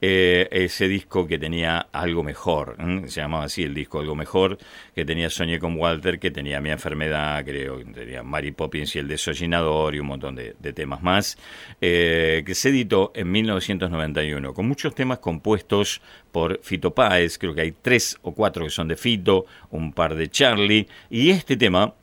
Eh, 0.00 0.48
ese 0.50 0.88
disco 0.88 1.24
que 1.24 1.38
tenía 1.38 1.78
algo 1.92 2.24
mejor, 2.24 2.76
se 3.06 3.20
llamaba 3.20 3.44
así 3.44 3.62
el 3.62 3.72
disco 3.72 4.00
Algo 4.00 4.16
Mejor, 4.16 4.58
que 4.96 5.04
tenía 5.04 5.30
Soñé 5.30 5.60
con 5.60 5.76
Walter, 5.76 6.18
que 6.18 6.32
tenía 6.32 6.60
Mi 6.60 6.70
Enfermedad, 6.70 7.44
creo, 7.44 7.78
que 7.78 7.84
tenía 7.84 8.24
Mary 8.24 8.50
Poppins 8.50 8.96
y 8.96 8.98
el 8.98 9.06
desollinador 9.06 9.94
y 9.94 10.00
un 10.00 10.08
montón 10.08 10.34
de, 10.34 10.72
temas 10.72 11.00
más, 11.00 11.38
eh, 11.80 12.42
que 12.44 12.56
se 12.56 12.70
editó 12.70 13.12
en 13.14 13.30
1991, 13.30 14.52
con 14.54 14.66
muchos 14.66 14.92
temas 14.92 15.20
compuestos 15.20 16.02
por 16.32 16.60
Fito 16.64 16.92
Páez, 16.92 17.38
creo 17.38 17.54
que 17.54 17.60
hay 17.60 17.74
tres 17.80 18.18
o 18.22 18.34
cuatro 18.34 18.64
que 18.64 18.70
son 18.70 18.88
de 18.88 18.96
Fito, 18.96 19.46
un 19.70 19.92
par 19.92 20.16
de 20.16 20.28
Charlie, 20.28 20.88
y 21.10 21.30
este 21.30 21.56
tema, 21.56 21.94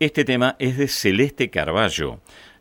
este 0.00 0.24
tema 0.24 0.56
es 0.58 0.78
de 0.78 0.88
Celeste 0.88 1.50
Carballo 1.50 2.20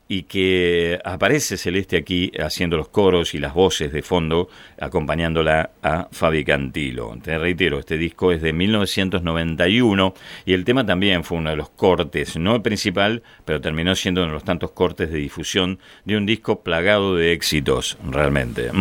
y 0.09 0.23
que 0.23 0.99
aparece 1.05 1.55
Celeste 1.55 1.95
aquí 1.95 2.31
haciendo 2.37 2.75
los 2.75 2.89
coros 2.89 3.33
y 3.33 3.37
las 3.37 3.53
voces 3.53 3.93
de 3.93 4.01
fondo, 4.01 4.49
acompañándola 4.77 5.69
a 5.81 6.09
Fabi 6.11 6.43
Cantilo. 6.43 7.17
Te 7.23 7.37
reitero, 7.37 7.79
este 7.79 7.97
disco 7.97 8.33
es 8.33 8.41
de 8.41 8.51
1991 8.51 10.13
y 10.45 10.53
el 10.53 10.65
tema 10.65 10.85
también 10.85 11.23
fue 11.23 11.37
uno 11.37 11.51
de 11.51 11.55
los 11.55 11.69
cortes, 11.69 12.35
no 12.35 12.55
el 12.55 12.61
principal, 12.61 13.23
pero 13.45 13.61
terminó 13.61 13.95
siendo 13.95 14.21
uno 14.21 14.31
de 14.31 14.33
los 14.33 14.43
tantos 14.43 14.71
cortes 14.71 15.09
de 15.09 15.19
difusión 15.19 15.79
de 16.03 16.17
un 16.17 16.25
disco 16.25 16.61
plagado 16.61 17.15
de 17.15 17.31
éxitos, 17.31 17.97
realmente. 18.03 18.71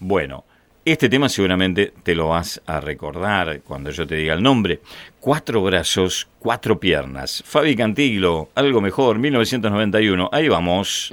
Bueno, 0.00 0.44
este 0.92 1.08
tema 1.08 1.28
seguramente 1.28 1.92
te 2.02 2.14
lo 2.14 2.28
vas 2.28 2.60
a 2.66 2.80
recordar 2.80 3.60
cuando 3.62 3.90
yo 3.90 4.06
te 4.06 4.16
diga 4.16 4.34
el 4.34 4.42
nombre. 4.42 4.80
Cuatro 5.20 5.62
brazos, 5.62 6.28
cuatro 6.38 6.80
piernas. 6.80 7.42
Fabi 7.46 7.76
Cantilo, 7.76 8.50
algo 8.54 8.80
mejor, 8.80 9.18
1991. 9.18 10.30
Ahí 10.32 10.48
vamos. 10.48 11.12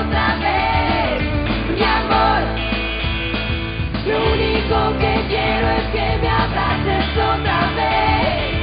Otra 0.00 0.36
vez, 0.36 1.20
mi 1.76 1.82
amor. 1.82 2.42
Lo 4.06 4.16
único 4.32 4.98
que 4.98 5.12
quiero 5.28 5.68
es 5.78 5.86
que 5.92 6.18
me 6.22 6.28
abraces 6.28 7.06
otra 7.16 7.60
vez, 7.76 8.54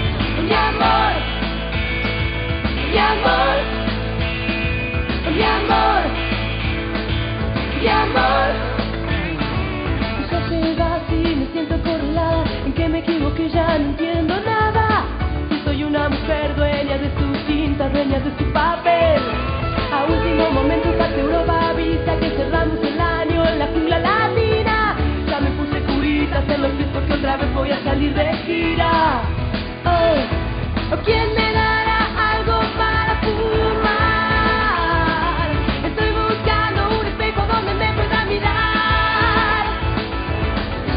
mi 0.43 0.53
amor, 0.53 1.13
mi 2.91 2.97
amor, 2.97 3.55
mi 5.35 5.43
amor, 5.43 6.01
mi 7.81 7.87
amor. 7.87 8.49
Ya 10.31 10.39
te 10.49 10.73
vas 10.75 11.01
y 11.11 11.35
me 11.35 11.45
siento 11.53 11.77
correlada 11.83 12.43
en 12.65 12.73
que 12.73 12.89
me 12.89 12.99
equivoqué, 12.99 13.49
ya 13.49 13.77
no 13.77 13.85
entiendo 13.91 14.33
nada. 14.43 15.05
Si 15.49 15.59
soy 15.63 15.83
una 15.83 16.09
mujer 16.09 16.55
dueña 16.55 16.97
de 16.97 17.09
su 17.17 17.45
tinta, 17.45 17.89
dueña 17.89 18.19
de 18.19 18.31
su 18.37 18.51
papel. 18.51 19.56
Último 20.09 20.49
momento 20.51 20.89
parte 20.97 21.19
Europa 21.19 21.69
avisa 21.69 22.17
que 22.19 22.29
cerramos 22.31 22.79
el 22.81 22.99
año 22.99 23.45
en 23.45 23.59
la 23.59 23.67
jungla 23.67 23.99
latina. 23.99 24.95
Ya 25.27 25.39
me 25.39 25.51
puse 25.51 25.81
curitas 25.81 26.47
en 26.47 26.61
los 26.61 26.71
pies 26.71 26.87
porque 26.93 27.13
otra 27.13 27.37
vez 27.37 27.53
voy 27.53 27.71
a 27.71 27.83
salir 27.83 28.13
de 28.13 28.33
gira. 28.45 29.21
Oh, 29.85 30.15
¿quién 31.05 31.33
me 31.35 31.51
dará 31.51 32.31
algo 32.33 32.59
para 32.77 33.15
fumar? 33.23 34.27
Estoy 35.83 36.11
buscando 36.11 36.99
un 36.99 37.05
espejo 37.05 37.41
donde 37.51 37.73
me 37.73 37.91
pueda 37.93 38.25
mirar. 38.25 39.65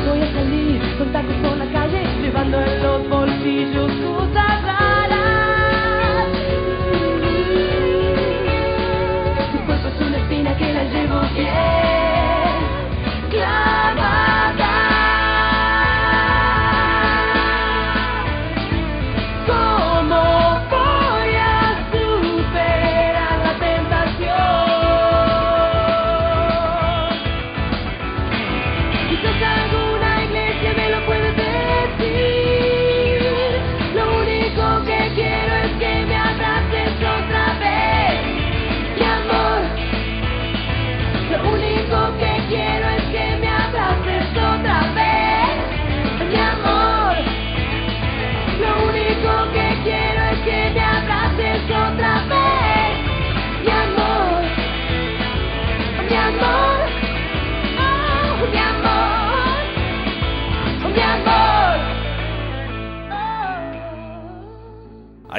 Voy 0.09 0.21
a 0.23 0.33
salir 0.33 0.81
con 0.99 1.13
tacos 1.13 1.37
por 1.43 1.57
la 1.57 1.67
calle, 1.67 2.01
llevando 2.23 2.61
en 2.61 2.83
los 2.83 3.09
bolsillos 3.09 3.91
raras. 4.35 4.80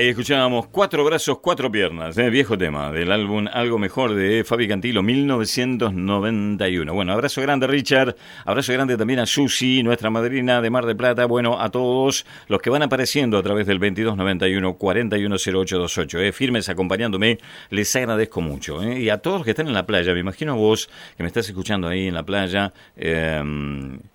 Ahí 0.02 0.08
escuchábamos 0.08 0.66
Cuatro 0.70 1.06
Brazos, 1.06 1.38
Cuatro 1.43 1.72
Piernas, 1.72 2.18
¿eh? 2.18 2.32
viejo 2.32 2.58
tema 2.58 2.91
del 2.91 3.12
álbum 3.12 3.45
Algo 3.54 3.78
Mejor 3.78 4.16
de 4.16 4.43
Fabi 4.43 4.68
Cantilo, 4.68 5.04
1991. 5.04 6.91
Bueno, 6.91 7.14
abrazo 7.14 7.39
grande 7.39 7.68
Richard, 7.68 8.16
abrazo 8.43 8.74
grande 8.74 8.97
también 8.97 9.20
a 9.20 9.28
Susi, 9.28 9.84
nuestra 9.84 10.10
madrina 10.10 10.60
de 10.60 10.72
Mar 10.72 10.88
de 10.88 10.95
Plata, 10.95 11.28
bueno, 11.28 11.62
a 11.62 11.70
todos 11.70 12.26
los 12.47 12.60
que 12.64 12.72
van 12.72 12.82
apareciendo 12.82 13.38
a 13.38 13.43
través 13.43 13.68
del 13.68 13.78
2291 13.78 14.74
410828, 14.74 16.20
¿eh? 16.20 16.32
firmes 16.32 16.68
acompañándome, 16.68 17.38
les 17.70 17.95
agradezco 17.95 18.41
mucho. 18.41 18.82
¿eh? 18.82 19.02
Y 19.02 19.10
a 19.10 19.20
todos 19.20 19.38
los 19.38 19.45
que 19.45 19.52
están 19.52 19.68
en 19.68 19.76
la 19.76 19.86
playa, 19.86 20.16
me 20.16 20.20
imagino 20.20 20.56
vos 20.56 20.89
que 21.16 21.22
me 21.22 21.28
estás 21.28 21.47
escuchando 21.47 21.88
ahí 21.88 22.08
en 22.08 22.16
la 22.16 22.24
playa, 22.24 22.74
eh, 22.95 23.39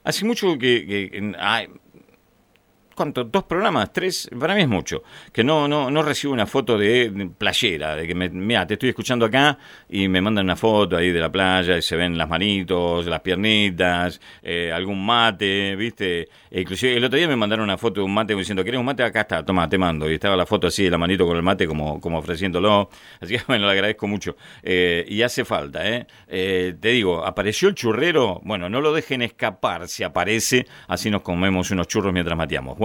hace 0.03 0.25
mucho 0.25 0.59
que... 0.59 1.33
¿cuánto? 2.97 3.23
¿Dos 3.25 3.45
programas? 3.45 3.93
¿Tres? 3.93 4.29
Para 4.39 4.55
mí 4.55 4.63
es 4.63 4.69
mucho. 4.69 5.05
Que 5.33 5.45
no, 5.45 5.69
no, 5.69 5.91
no 5.91 6.03
recibo 6.03 6.33
una 6.33 6.47
foto 6.47 6.77
de 6.77 7.31
playera, 7.39 7.95
de 7.95 8.07
que 8.09 8.15
me, 8.15 8.29
mira, 8.29 8.67
te 8.67 8.75
estoy 8.75 8.89
escuchando 8.89 9.27
acá 9.27 9.59
y 9.89 10.09
me 10.09 10.21
mandan 10.21 10.47
una 10.47 10.57
foto 10.57 10.97
ahí 10.97 11.13
de 11.13 11.21
la 11.21 11.31
playa 11.31 11.77
y 11.77 11.83
se 11.83 11.95
ven 11.95 12.19
las 12.19 12.29
manitos, 12.29 13.07
las 13.07 13.21
piernitas, 13.21 14.21
eh, 14.43 14.73
algún 14.73 15.05
mate, 15.05 15.77
¿viste? 15.77 16.29
E 16.51 16.63
inclusive 16.63 16.97
el 16.97 17.05
otro 17.05 17.19
día 17.19 17.29
me 17.29 17.37
mandaron 17.37 17.65
una 17.65 17.77
foto 17.77 18.01
de 18.01 18.07
un 18.07 18.15
mate 18.15 18.35
diciendo, 18.35 18.65
¿querés 18.65 18.81
un 18.81 18.87
mate? 18.87 19.03
Acá 19.03 19.21
está, 19.21 19.45
toma, 19.45 19.69
te 19.69 19.79
mando. 19.79 20.11
Y 20.11 20.15
estaba 20.15 20.35
la 20.35 20.47
foto 20.47 20.67
así 20.67 20.85
de 20.85 20.91
la 20.91 20.99
manito 20.99 21.27
con 21.27 21.37
el 21.37 21.43
mate 21.43 21.67
como, 21.67 22.01
como 22.01 22.19
ofreciéndolo. 22.19 22.89
Así 23.21 23.37
que 23.37 23.43
bueno, 23.47 23.67
le 23.67 23.73
agradezco 23.73 24.09
mucho. 24.09 24.37
Eh, 24.63 25.05
y 25.07 25.23
hace 25.23 25.45
falta, 25.45 25.89
¿eh? 25.89 26.07
¿eh? 26.29 26.75
Te 26.81 26.89
digo, 26.89 27.25
apareció 27.25 27.69
el 27.69 27.75
churrero, 27.75 28.41
bueno, 28.45 28.69
no 28.69 28.81
lo 28.81 28.93
dejen 28.93 29.23
escapar 29.23 29.89
si 29.89 30.03
aparece, 30.03 30.67
así 30.89 31.11
nos 31.11 31.23
comemos 31.23 31.71
unos 31.71 31.89
churros 31.89 32.13
mientras 32.13 32.37
mateamos. 32.37 32.79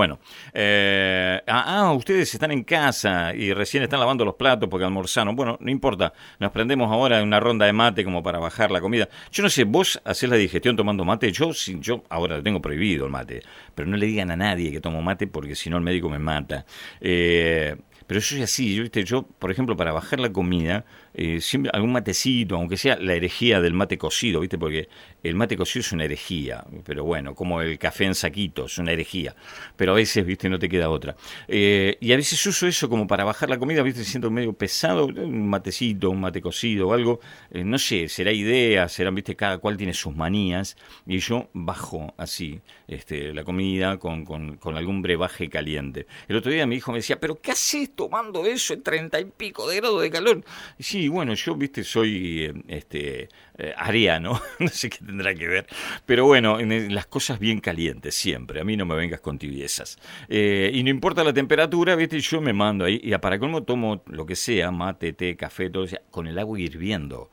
Eh, 0.53 1.41
ah, 1.47 1.63
ah, 1.67 1.93
ustedes 1.93 2.33
están 2.33 2.51
en 2.51 2.63
casa 2.63 3.33
y 3.33 3.53
recién 3.53 3.83
están 3.83 3.99
lavando 3.99 4.25
los 4.25 4.35
platos 4.35 4.69
porque 4.69 4.85
almorzaron. 4.85 5.35
Bueno, 5.35 5.57
no 5.59 5.71
importa, 5.71 6.13
nos 6.39 6.51
prendemos 6.51 6.91
ahora 6.91 7.21
una 7.21 7.39
ronda 7.39 7.65
de 7.65 7.73
mate 7.73 8.03
como 8.03 8.23
para 8.23 8.39
bajar 8.39 8.71
la 8.71 8.81
comida. 8.81 9.09
Yo 9.31 9.43
no 9.43 9.49
sé, 9.49 9.63
vos 9.63 10.01
hacés 10.03 10.29
la 10.29 10.35
digestión 10.35 10.75
tomando 10.75 11.05
mate. 11.05 11.31
Yo, 11.31 11.51
yo 11.51 12.03
ahora 12.09 12.41
tengo 12.41 12.61
prohibido 12.61 13.05
el 13.05 13.11
mate, 13.11 13.41
pero 13.75 13.87
no 13.87 13.97
le 13.97 14.05
digan 14.05 14.31
a 14.31 14.35
nadie 14.35 14.71
que 14.71 14.81
tomo 14.81 15.01
mate 15.01 15.27
porque 15.27 15.55
si 15.55 15.69
no 15.69 15.77
el 15.77 15.83
médico 15.83 16.09
me 16.09 16.19
mata. 16.19 16.65
Eh, 16.99 17.75
pero 18.07 18.19
yo 18.19 18.25
soy 18.25 18.41
así, 18.41 18.75
yo, 18.75 18.83
¿viste? 18.83 19.05
yo, 19.05 19.23
por 19.23 19.51
ejemplo, 19.51 19.77
para 19.77 19.93
bajar 19.93 20.19
la 20.19 20.33
comida, 20.33 20.83
eh, 21.13 21.41
siempre 21.41 21.71
algún 21.73 21.91
matecito, 21.91 22.55
aunque 22.55 22.77
sea 22.77 22.97
la 22.97 23.13
herejía 23.13 23.61
del 23.61 23.73
mate 23.73 23.97
cocido, 23.97 24.39
¿viste? 24.39 24.57
Porque 24.57 24.89
el 25.23 25.35
mate 25.35 25.57
cocido 25.57 25.81
es 25.81 25.91
una 25.91 26.05
herejía, 26.05 26.63
pero 26.85 27.03
bueno, 27.03 27.35
como 27.35 27.61
el 27.61 27.77
café 27.77 28.05
en 28.05 28.15
saquito, 28.15 28.65
es 28.65 28.77
una 28.77 28.91
herejía. 28.91 29.35
Pero 29.75 29.91
a 29.93 29.95
veces, 29.95 30.25
¿viste? 30.25 30.49
No 30.49 30.59
te 30.59 30.69
queda 30.69 30.89
otra. 30.89 31.15
Eh, 31.47 31.97
y 31.99 32.13
a 32.13 32.15
veces 32.15 32.45
uso 32.45 32.67
eso 32.67 32.89
como 32.89 33.07
para 33.07 33.23
bajar 33.23 33.49
la 33.49 33.57
comida, 33.57 33.83
¿viste? 33.83 34.03
Siento 34.03 34.31
medio 34.31 34.53
pesado, 34.53 35.05
un 35.05 35.49
matecito, 35.49 36.09
un 36.09 36.21
mate 36.21 36.41
cocido 36.41 36.89
o 36.89 36.93
algo. 36.93 37.19
Eh, 37.51 37.63
no 37.63 37.77
sé, 37.77 38.07
será 38.07 38.31
idea, 38.31 38.87
serán, 38.87 39.15
¿viste? 39.15 39.35
Cada 39.35 39.57
cual 39.57 39.77
tiene 39.77 39.93
sus 39.93 40.15
manías. 40.15 40.77
Y 41.05 41.19
yo 41.19 41.49
bajo 41.53 42.13
así 42.17 42.61
este, 42.87 43.33
la 43.33 43.43
comida 43.43 43.97
con, 43.97 44.25
con, 44.25 44.57
con 44.57 44.77
algún 44.77 45.01
brebaje 45.01 45.49
caliente. 45.49 46.07
El 46.27 46.35
otro 46.37 46.51
día 46.51 46.65
mi 46.65 46.75
hijo 46.77 46.91
me 46.91 46.99
decía, 46.99 47.19
¿pero 47.19 47.39
qué 47.39 47.51
haces 47.51 47.95
tomando 47.95 48.45
eso 48.45 48.73
en 48.73 48.83
treinta 48.83 49.19
y 49.19 49.25
pico 49.25 49.67
de 49.67 49.77
grados 49.77 50.01
de 50.01 50.09
calor? 50.09 50.43
Y 50.77 50.83
sí, 50.83 51.00
bueno, 51.07 51.33
yo, 51.33 51.55
viste, 51.55 51.83
soy 51.83 52.45
eh, 52.45 52.53
este 52.67 53.29
eh, 53.57 53.73
ariano, 53.77 54.39
no 54.59 54.67
sé 54.67 54.89
qué 54.89 54.97
tendrá 55.05 55.33
que 55.33 55.47
ver, 55.47 55.67
pero 56.05 56.25
bueno, 56.25 56.59
en 56.59 56.93
las 56.93 57.07
cosas 57.07 57.39
bien 57.39 57.59
calientes 57.59 58.15
siempre, 58.15 58.61
a 58.61 58.63
mí 58.63 58.77
no 58.77 58.85
me 58.85 58.95
vengas 58.95 59.21
con 59.21 59.37
tibiezas. 59.37 59.97
Eh, 60.27 60.71
y 60.73 60.83
no 60.83 60.89
importa 60.89 61.23
la 61.23 61.33
temperatura, 61.33 61.95
viste, 61.95 62.19
yo 62.19 62.41
me 62.41 62.53
mando 62.53 62.85
ahí, 62.85 62.99
y 63.03 63.11
para 63.17 63.39
colmo 63.39 63.63
tomo 63.63 64.03
lo 64.07 64.25
que 64.25 64.35
sea, 64.35 64.71
mate, 64.71 65.13
té, 65.13 65.35
café, 65.35 65.69
todo, 65.69 65.85
con 66.09 66.27
el 66.27 66.37
agua 66.39 66.59
hirviendo. 66.59 67.29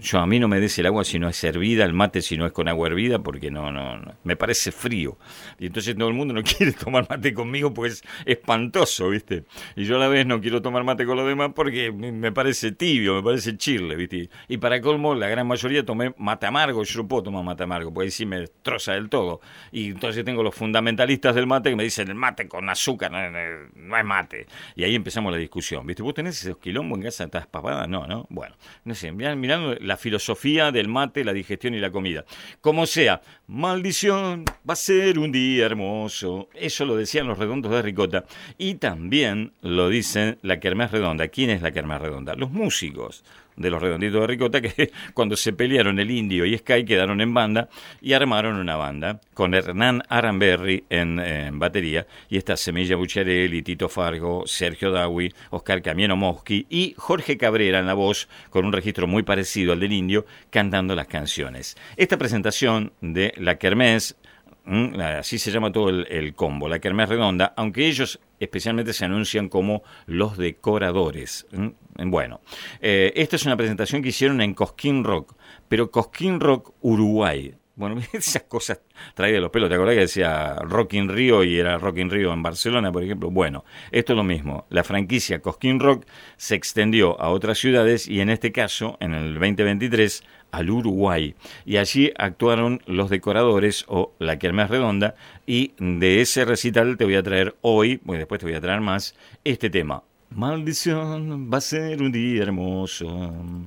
Yo 0.00 0.18
a 0.18 0.26
mí 0.26 0.40
no 0.40 0.48
me 0.48 0.58
des 0.58 0.78
el 0.78 0.86
agua 0.86 1.04
si 1.04 1.18
no 1.18 1.28
es 1.28 1.44
hervida, 1.44 1.84
el 1.84 1.92
mate 1.92 2.22
si 2.22 2.36
no 2.36 2.46
es 2.46 2.52
con 2.52 2.66
agua 2.66 2.88
hervida, 2.88 3.20
porque 3.20 3.50
no, 3.50 3.70
no, 3.70 3.98
no, 3.98 4.14
me 4.24 4.36
parece 4.36 4.72
frío. 4.72 5.18
Y 5.58 5.66
entonces 5.66 5.94
todo 5.96 6.08
el 6.08 6.14
mundo 6.14 6.34
no 6.34 6.42
quiere 6.44 6.72
tomar 6.72 7.06
mate 7.08 7.32
conmigo, 7.32 7.72
pues 7.72 7.92
es 7.92 8.02
espantoso, 8.24 9.10
¿viste? 9.10 9.44
Y 9.76 9.84
yo 9.84 9.96
a 9.96 9.98
la 9.98 10.08
vez 10.08 10.26
no 10.26 10.40
quiero 10.40 10.62
tomar 10.62 10.82
mate 10.82 11.04
con 11.04 11.16
los 11.16 11.26
demás 11.26 11.52
porque 11.54 11.92
me 11.92 12.32
parece 12.32 12.72
tibio, 12.72 13.14
me 13.14 13.22
parece 13.22 13.56
chirle, 13.56 13.94
¿viste? 13.94 14.28
Y 14.48 14.56
para 14.56 14.80
colmo, 14.80 15.14
la 15.14 15.28
gran 15.28 15.46
mayoría 15.46 15.84
tomé 15.84 16.14
mate 16.18 16.46
amargo, 16.46 16.82
yo 16.82 17.02
no 17.02 17.08
puedo 17.08 17.24
tomar 17.24 17.44
mate 17.44 17.62
amargo, 17.62 17.92
porque 17.92 18.10
sí 18.10 18.26
me 18.26 18.40
destroza 18.40 18.92
del 18.94 19.08
todo. 19.08 19.40
Y 19.70 19.88
entonces 19.90 20.24
tengo 20.24 20.42
los 20.42 20.54
fundamentalistas 20.54 21.34
del 21.34 21.46
mate 21.46 21.70
que 21.70 21.76
me 21.76 21.84
dicen 21.84 22.08
el 22.08 22.14
mate 22.14 22.48
con 22.48 22.68
azúcar 22.68 23.12
no, 23.12 23.18
no 23.30 23.96
es 23.96 24.04
mate. 24.04 24.46
Y 24.74 24.84
ahí 24.84 24.94
empezamos 24.94 25.32
la 25.32 25.38
discusión, 25.38 25.86
¿viste? 25.86 26.02
¿Vos 26.02 26.14
tenés 26.14 26.42
esos 26.42 26.58
quilombos 26.58 26.98
en 26.98 27.04
casa, 27.04 27.24
estás 27.24 27.46
papada? 27.46 27.86
No, 27.86 28.06
¿no? 28.06 28.26
Bueno, 28.30 28.56
no 28.84 28.94
sé, 28.94 29.12
mirando 29.12 29.76
la 29.82 29.96
filosofía 29.96 30.72
del 30.72 30.88
mate, 30.88 31.24
la 31.24 31.32
digestión 31.32 31.74
y 31.74 31.80
la 31.80 31.90
comida. 31.90 32.24
Como 32.60 32.86
sea, 32.86 33.20
maldición, 33.46 34.44
va 34.68 34.74
a 34.74 34.76
ser 34.76 35.18
un 35.18 35.32
día 35.32 35.66
hermoso. 35.66 36.48
Eso 36.54 36.84
lo 36.84 36.96
decían 36.96 37.26
los 37.26 37.38
redondos 37.38 37.72
de 37.72 37.82
Ricota. 37.82 38.24
Y 38.58 38.76
también 38.76 39.52
lo 39.60 39.88
dicen 39.88 40.38
la 40.42 40.60
Kermés 40.60 40.90
Redonda. 40.90 41.28
¿Quién 41.28 41.50
es 41.50 41.62
la 41.62 41.72
Kermés 41.72 42.00
Redonda? 42.00 42.34
Los 42.34 42.50
músicos 42.50 43.24
de 43.56 43.70
los 43.70 43.80
redonditos 43.80 44.20
de 44.20 44.26
Ricota 44.26 44.60
que 44.60 44.90
cuando 45.14 45.36
se 45.36 45.52
pelearon 45.52 45.98
el 45.98 46.10
Indio 46.10 46.44
y 46.44 46.56
Sky 46.56 46.84
quedaron 46.84 47.20
en 47.20 47.34
banda 47.34 47.68
y 48.00 48.12
armaron 48.12 48.56
una 48.56 48.76
banda 48.76 49.20
con 49.34 49.54
Hernán 49.54 50.02
Aramberri 50.08 50.84
en, 50.88 51.58
batería 51.58 52.06
y 52.28 52.36
está 52.36 52.56
Semilla 52.56 52.96
Bucharelli, 52.96 53.62
Tito 53.62 53.88
Fargo, 53.88 54.44
Sergio 54.46 54.90
Dawi, 54.90 55.32
Oscar 55.50 55.82
Camieno 55.82 56.16
Moschi 56.16 56.66
y 56.68 56.94
Jorge 56.96 57.36
Cabrera 57.36 57.78
en 57.78 57.86
la 57.86 57.94
voz 57.94 58.28
con 58.50 58.64
un 58.64 58.72
registro 58.72 59.06
muy 59.06 59.22
parecido 59.22 59.72
al 59.72 59.80
del 59.80 59.92
Indio 59.92 60.26
cantando 60.50 60.94
las 60.94 61.06
canciones. 61.06 61.76
Esta 61.96 62.16
presentación 62.16 62.92
de 63.00 63.32
La 63.36 63.58
Kermés 63.58 64.16
¿Mm? 64.64 65.00
así 65.00 65.38
se 65.38 65.50
llama 65.50 65.72
todo 65.72 65.88
el, 65.88 66.34
combo, 66.34 66.68
la 66.68 66.78
Kermés 66.78 67.08
Redonda, 67.08 67.52
aunque 67.56 67.88
ellos 67.88 68.20
especialmente 68.38 68.92
se 68.92 69.04
anuncian 69.04 69.48
como 69.48 69.82
los 70.06 70.36
decoradores. 70.36 71.46
¿Mm? 71.50 72.10
Bueno, 72.10 72.40
eh, 72.80 73.12
esta 73.16 73.36
es 73.36 73.44
una 73.44 73.56
presentación 73.56 74.02
que 74.02 74.10
hicieron 74.10 74.40
en 74.40 74.54
Cosquín 74.54 75.04
Rock, 75.04 75.34
pero 75.68 75.90
Cosquín 75.90 76.40
Rock 76.40 76.74
Uruguay. 76.80 77.54
Bueno, 77.74 78.00
esas 78.12 78.42
cosas 78.42 78.80
traídas 79.14 79.38
de 79.38 79.40
los 79.40 79.50
pelos. 79.50 79.68
¿Te 79.68 79.74
acordás 79.74 79.94
que 79.94 80.00
decía 80.02 80.56
Rock 80.62 80.94
in 80.94 81.08
Rio 81.08 81.42
y 81.44 81.58
era 81.58 81.78
Rock 81.78 81.98
in 81.98 82.10
Rio 82.10 82.32
en 82.32 82.42
Barcelona, 82.42 82.92
por 82.92 83.02
ejemplo? 83.02 83.30
Bueno, 83.30 83.64
esto 83.90 84.12
es 84.12 84.16
lo 84.16 84.24
mismo. 84.24 84.66
La 84.68 84.84
franquicia 84.84 85.40
Cosquín 85.40 85.80
Rock 85.80 86.04
se 86.36 86.54
extendió 86.54 87.20
a 87.20 87.30
otras 87.30 87.58
ciudades 87.58 88.08
y 88.08 88.20
en 88.20 88.28
este 88.28 88.52
caso, 88.52 88.98
en 89.00 89.14
el 89.14 89.34
2023, 89.34 90.22
al 90.50 90.70
Uruguay. 90.70 91.34
Y 91.64 91.78
allí 91.78 92.12
actuaron 92.18 92.82
los 92.86 93.08
decoradores 93.08 93.84
o 93.88 94.12
la 94.18 94.38
Kermés 94.38 94.68
Redonda. 94.68 95.14
Y 95.46 95.72
de 95.78 96.20
ese 96.20 96.44
recital 96.44 96.96
te 96.98 97.04
voy 97.04 97.16
a 97.16 97.22
traer 97.22 97.56
hoy, 97.62 97.96
pues 97.98 98.18
después 98.18 98.38
te 98.38 98.46
voy 98.46 98.54
a 98.54 98.60
traer 98.60 98.80
más, 98.80 99.16
este 99.44 99.70
tema. 99.70 100.04
Maldición, 100.30 101.50
va 101.52 101.58
a 101.58 101.60
ser 101.60 102.02
un 102.02 102.12
día 102.12 102.42
hermoso. 102.42 103.66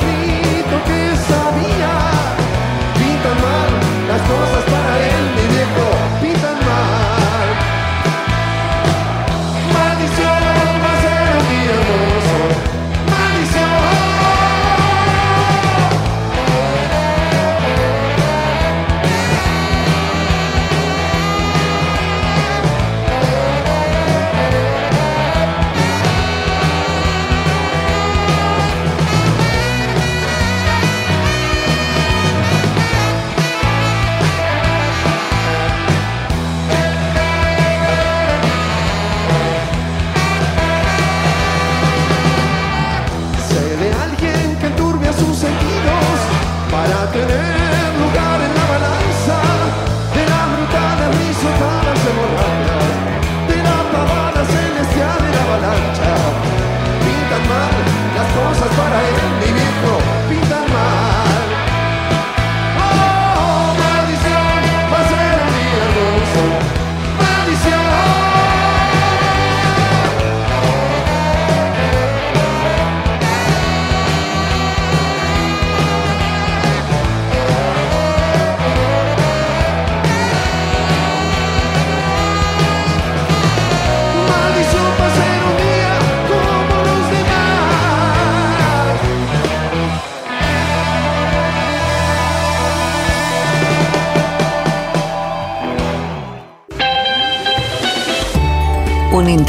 be 0.00 0.29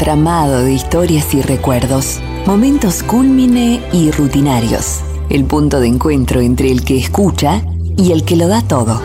entramado 0.02 0.64
de 0.64 0.72
historias 0.72 1.32
y 1.32 1.42
recuerdos, 1.42 2.18
momentos 2.44 3.04
cúlmine 3.04 3.80
y 3.92 4.10
rutinarios. 4.10 4.98
El 5.30 5.44
punto 5.44 5.78
de 5.78 5.86
encuentro 5.86 6.40
entre 6.40 6.72
el 6.72 6.84
que 6.84 6.98
escucha 6.98 7.62
y 7.96 8.10
el 8.10 8.24
que 8.24 8.34
lo 8.34 8.48
da 8.48 8.62
todo. 8.62 9.00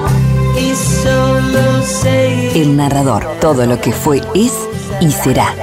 El 2.56 2.76
narrador, 2.76 3.28
todo 3.40 3.68
lo 3.68 3.80
que 3.80 3.92
fue, 3.92 4.24
es 4.34 4.54
y 5.00 5.12
será. 5.12 5.54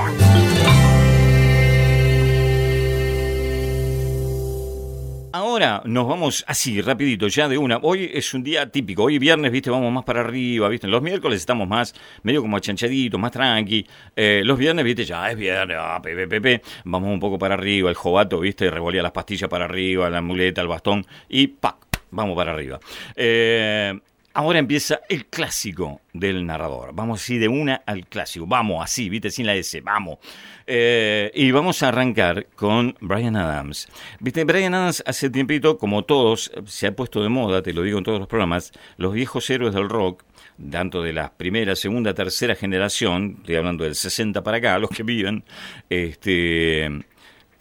Ahora 5.54 5.82
nos 5.84 6.08
vamos 6.08 6.44
así, 6.48 6.80
rapidito, 6.80 7.28
ya 7.28 7.46
de 7.46 7.56
una. 7.56 7.78
Hoy 7.80 8.10
es 8.12 8.34
un 8.34 8.42
día 8.42 8.68
típico, 8.68 9.04
hoy 9.04 9.20
viernes, 9.20 9.52
viste, 9.52 9.70
vamos 9.70 9.92
más 9.92 10.02
para 10.02 10.18
arriba, 10.18 10.68
viste. 10.68 10.88
Los 10.88 11.00
miércoles 11.00 11.38
estamos 11.38 11.68
más, 11.68 11.94
medio 12.24 12.42
como 12.42 12.56
achanchaditos, 12.56 13.20
más 13.20 13.30
tranqui. 13.30 13.86
Eh, 14.16 14.42
los 14.44 14.58
viernes, 14.58 14.84
viste, 14.84 15.04
ya 15.04 15.30
es 15.30 15.36
viernes, 15.36 15.76
ah, 15.78 16.00
pepe, 16.02 16.26
pepe. 16.26 16.60
Vamos 16.86 17.08
un 17.08 17.20
poco 17.20 17.38
para 17.38 17.54
arriba, 17.54 17.88
el 17.88 17.94
jovato, 17.94 18.40
viste, 18.40 18.68
revolía 18.68 19.00
las 19.00 19.12
pastillas 19.12 19.48
para 19.48 19.66
arriba, 19.66 20.10
la 20.10 20.20
muleta, 20.20 20.60
el 20.60 20.66
bastón 20.66 21.06
y 21.28 21.46
¡pac! 21.46 21.76
Vamos 22.10 22.34
para 22.34 22.50
arriba. 22.50 22.80
Eh, 23.14 23.96
Ahora 24.36 24.58
empieza 24.58 25.00
el 25.08 25.26
clásico 25.26 26.00
del 26.12 26.44
narrador. 26.44 26.90
Vamos 26.92 27.22
así 27.22 27.38
de 27.38 27.46
una 27.46 27.76
al 27.86 28.08
clásico. 28.08 28.48
Vamos 28.48 28.82
así, 28.82 29.08
viste, 29.08 29.30
sin 29.30 29.46
la 29.46 29.54
S, 29.54 29.80
vamos. 29.80 30.18
Eh, 30.66 31.30
y 31.36 31.52
vamos 31.52 31.84
a 31.84 31.88
arrancar 31.88 32.48
con 32.56 32.96
Brian 33.00 33.36
Adams. 33.36 33.86
Viste, 34.18 34.42
Brian 34.42 34.74
Adams 34.74 35.04
hace 35.06 35.30
tiempito, 35.30 35.78
como 35.78 36.04
todos, 36.04 36.50
se 36.66 36.88
ha 36.88 36.96
puesto 36.96 37.22
de 37.22 37.28
moda, 37.28 37.62
te 37.62 37.72
lo 37.72 37.82
digo 37.82 37.98
en 37.98 38.02
todos 38.02 38.18
los 38.18 38.26
programas, 38.26 38.72
los 38.96 39.12
viejos 39.12 39.48
héroes 39.50 39.72
del 39.72 39.88
rock, 39.88 40.24
tanto 40.68 41.00
de 41.00 41.12
la 41.12 41.32
primera, 41.32 41.76
segunda, 41.76 42.12
tercera 42.12 42.56
generación, 42.56 43.36
estoy 43.38 43.54
hablando 43.54 43.84
del 43.84 43.94
60 43.94 44.42
para 44.42 44.56
acá, 44.56 44.76
los 44.80 44.90
que 44.90 45.04
viven, 45.04 45.44
este 45.88 47.04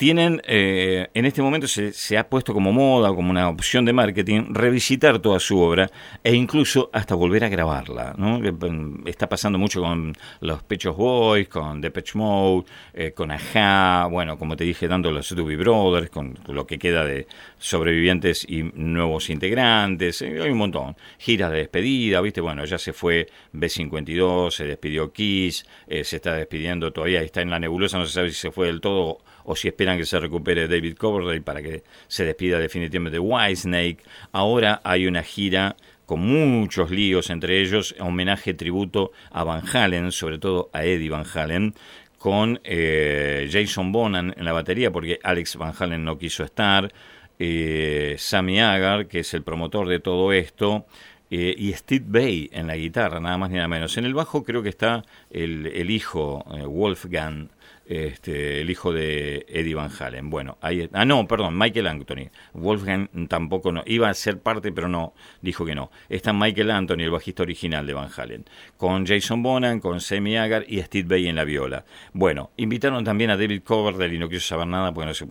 tienen, 0.03 0.41
eh, 0.45 1.07
en 1.13 1.25
este 1.25 1.41
momento 1.41 1.65
se, 1.65 1.93
se, 1.93 2.17
ha 2.17 2.27
puesto 2.27 2.53
como 2.53 2.73
moda, 2.73 3.07
como 3.15 3.31
una 3.31 3.47
opción 3.47 3.85
de 3.85 3.93
marketing, 3.93 4.47
revisitar 4.49 5.19
toda 5.19 5.39
su 5.39 5.57
obra 5.57 5.89
e 6.21 6.35
incluso 6.35 6.89
hasta 6.91 7.15
volver 7.15 7.45
a 7.45 7.47
grabarla. 7.47 8.13
¿no? 8.17 8.37
Mm, 8.37 9.07
está 9.07 9.29
pasando 9.29 9.57
mucho 9.57 9.81
con 9.81 10.13
los 10.41 10.61
Pechos 10.63 10.97
Boys, 10.97 11.47
con 11.47 11.79
Depeche 11.79 12.17
Mode, 12.17 12.65
eh, 12.93 13.13
con 13.13 13.31
Aja, 13.31 14.07
bueno, 14.11 14.37
como 14.37 14.57
te 14.57 14.65
dije, 14.65 14.89
dando 14.89 15.09
los 15.09 15.33
Doobie 15.33 15.55
Brothers, 15.55 16.09
con 16.09 16.37
lo 16.49 16.67
que 16.67 16.77
queda 16.77 17.05
de 17.05 17.25
sobrevivientes 17.57 18.45
y 18.45 18.63
nuevos 18.63 19.29
integrantes, 19.29 20.21
eh, 20.21 20.37
hay 20.41 20.49
un 20.49 20.57
montón. 20.57 20.97
Giras 21.17 21.49
de 21.49 21.59
despedida, 21.59 22.19
¿viste? 22.19 22.41
Bueno, 22.41 22.65
ya 22.65 22.77
se 22.77 22.91
fue 22.91 23.27
B52, 23.53 24.51
se 24.51 24.65
despidió 24.65 25.13
Kiss, 25.13 25.65
eh, 25.87 26.03
se 26.03 26.17
está 26.17 26.33
despidiendo 26.33 26.91
todavía, 26.91 27.21
está 27.21 27.41
en 27.41 27.51
la 27.51 27.59
nebulosa, 27.59 27.97
no 27.97 28.05
se 28.05 28.11
sabe 28.11 28.27
si 28.31 28.35
se 28.35 28.51
fue 28.51 28.67
del 28.67 28.81
todo 28.81 29.19
o 29.45 29.55
si 29.55 29.67
esperan 29.67 29.97
que 29.97 30.05
se 30.05 30.19
recupere 30.19 30.67
David 30.67 30.95
Coverdale 30.95 31.41
para 31.41 31.61
que 31.61 31.83
se 32.07 32.25
despida 32.25 32.59
definitivamente 32.59 33.15
de 33.15 33.19
Whitesnake. 33.19 34.03
Ahora 34.31 34.81
hay 34.83 35.07
una 35.07 35.23
gira 35.23 35.75
con 36.05 36.19
muchos 36.19 36.91
líos 36.91 37.29
entre 37.29 37.61
ellos, 37.61 37.95
homenaje, 37.99 38.53
tributo 38.53 39.11
a 39.31 39.43
Van 39.43 39.63
Halen, 39.65 40.11
sobre 40.11 40.37
todo 40.37 40.69
a 40.73 40.83
Eddie 40.83 41.09
Van 41.09 41.25
Halen, 41.33 41.73
con 42.17 42.59
eh, 42.63 43.49
Jason 43.51 43.91
Bonan 43.91 44.33
en 44.37 44.45
la 44.45 44.53
batería, 44.53 44.91
porque 44.91 45.19
Alex 45.23 45.55
Van 45.57 45.73
Halen 45.77 46.03
no 46.03 46.17
quiso 46.17 46.43
estar, 46.43 46.91
eh, 47.39 48.15
Sammy 48.17 48.59
Agar, 48.59 49.07
que 49.07 49.19
es 49.19 49.33
el 49.33 49.43
promotor 49.43 49.87
de 49.87 49.99
todo 49.99 50.31
esto, 50.33 50.85
eh, 51.31 51.55
y 51.57 51.73
Steve 51.73 52.05
Bay 52.07 52.49
en 52.53 52.67
la 52.67 52.75
guitarra, 52.75 53.19
nada 53.19 53.37
más 53.37 53.49
ni 53.49 53.55
nada 53.55 53.67
menos. 53.67 53.97
En 53.97 54.05
el 54.05 54.13
bajo 54.13 54.43
creo 54.43 54.61
que 54.61 54.69
está 54.69 55.03
el, 55.31 55.65
el 55.65 55.89
hijo, 55.89 56.45
Wolfgang 56.67 57.49
este, 57.85 58.61
el 58.61 58.69
hijo 58.69 58.93
de 58.93 59.45
Eddie 59.49 59.75
Van 59.75 59.91
Halen. 59.97 60.29
Bueno, 60.29 60.57
ahí, 60.61 60.89
ah, 60.93 61.05
no, 61.05 61.27
perdón, 61.27 61.57
Michael 61.57 61.87
Anthony. 61.87 62.29
Wolfgang 62.53 63.09
tampoco 63.27 63.71
no, 63.71 63.83
iba 63.85 64.09
a 64.09 64.13
ser 64.13 64.39
parte, 64.39 64.71
pero 64.71 64.87
no, 64.87 65.13
dijo 65.41 65.65
que 65.65 65.75
no. 65.75 65.91
Está 66.09 66.33
Michael 66.33 66.71
Anthony, 66.71 67.01
el 67.01 67.11
bajista 67.11 67.43
original 67.43 67.85
de 67.85 67.93
Van 67.93 68.09
Halen, 68.15 68.45
con 68.77 69.05
Jason 69.05 69.43
Bonham, 69.43 69.79
con 69.79 69.99
Sammy 69.99 70.37
Agar 70.37 70.65
y 70.67 70.81
Steve 70.81 71.07
Bay 71.07 71.27
en 71.27 71.35
la 71.35 71.43
viola. 71.43 71.85
Bueno, 72.13 72.51
invitaron 72.57 73.03
también 73.03 73.29
a 73.29 73.37
David 73.37 73.63
Coverdale 73.63 74.15
y 74.15 74.19
no 74.19 74.29
quiso 74.29 74.47
saber 74.47 74.67
nada, 74.67 74.93
porque 74.93 75.07
no 75.07 75.13
sé, 75.13 75.27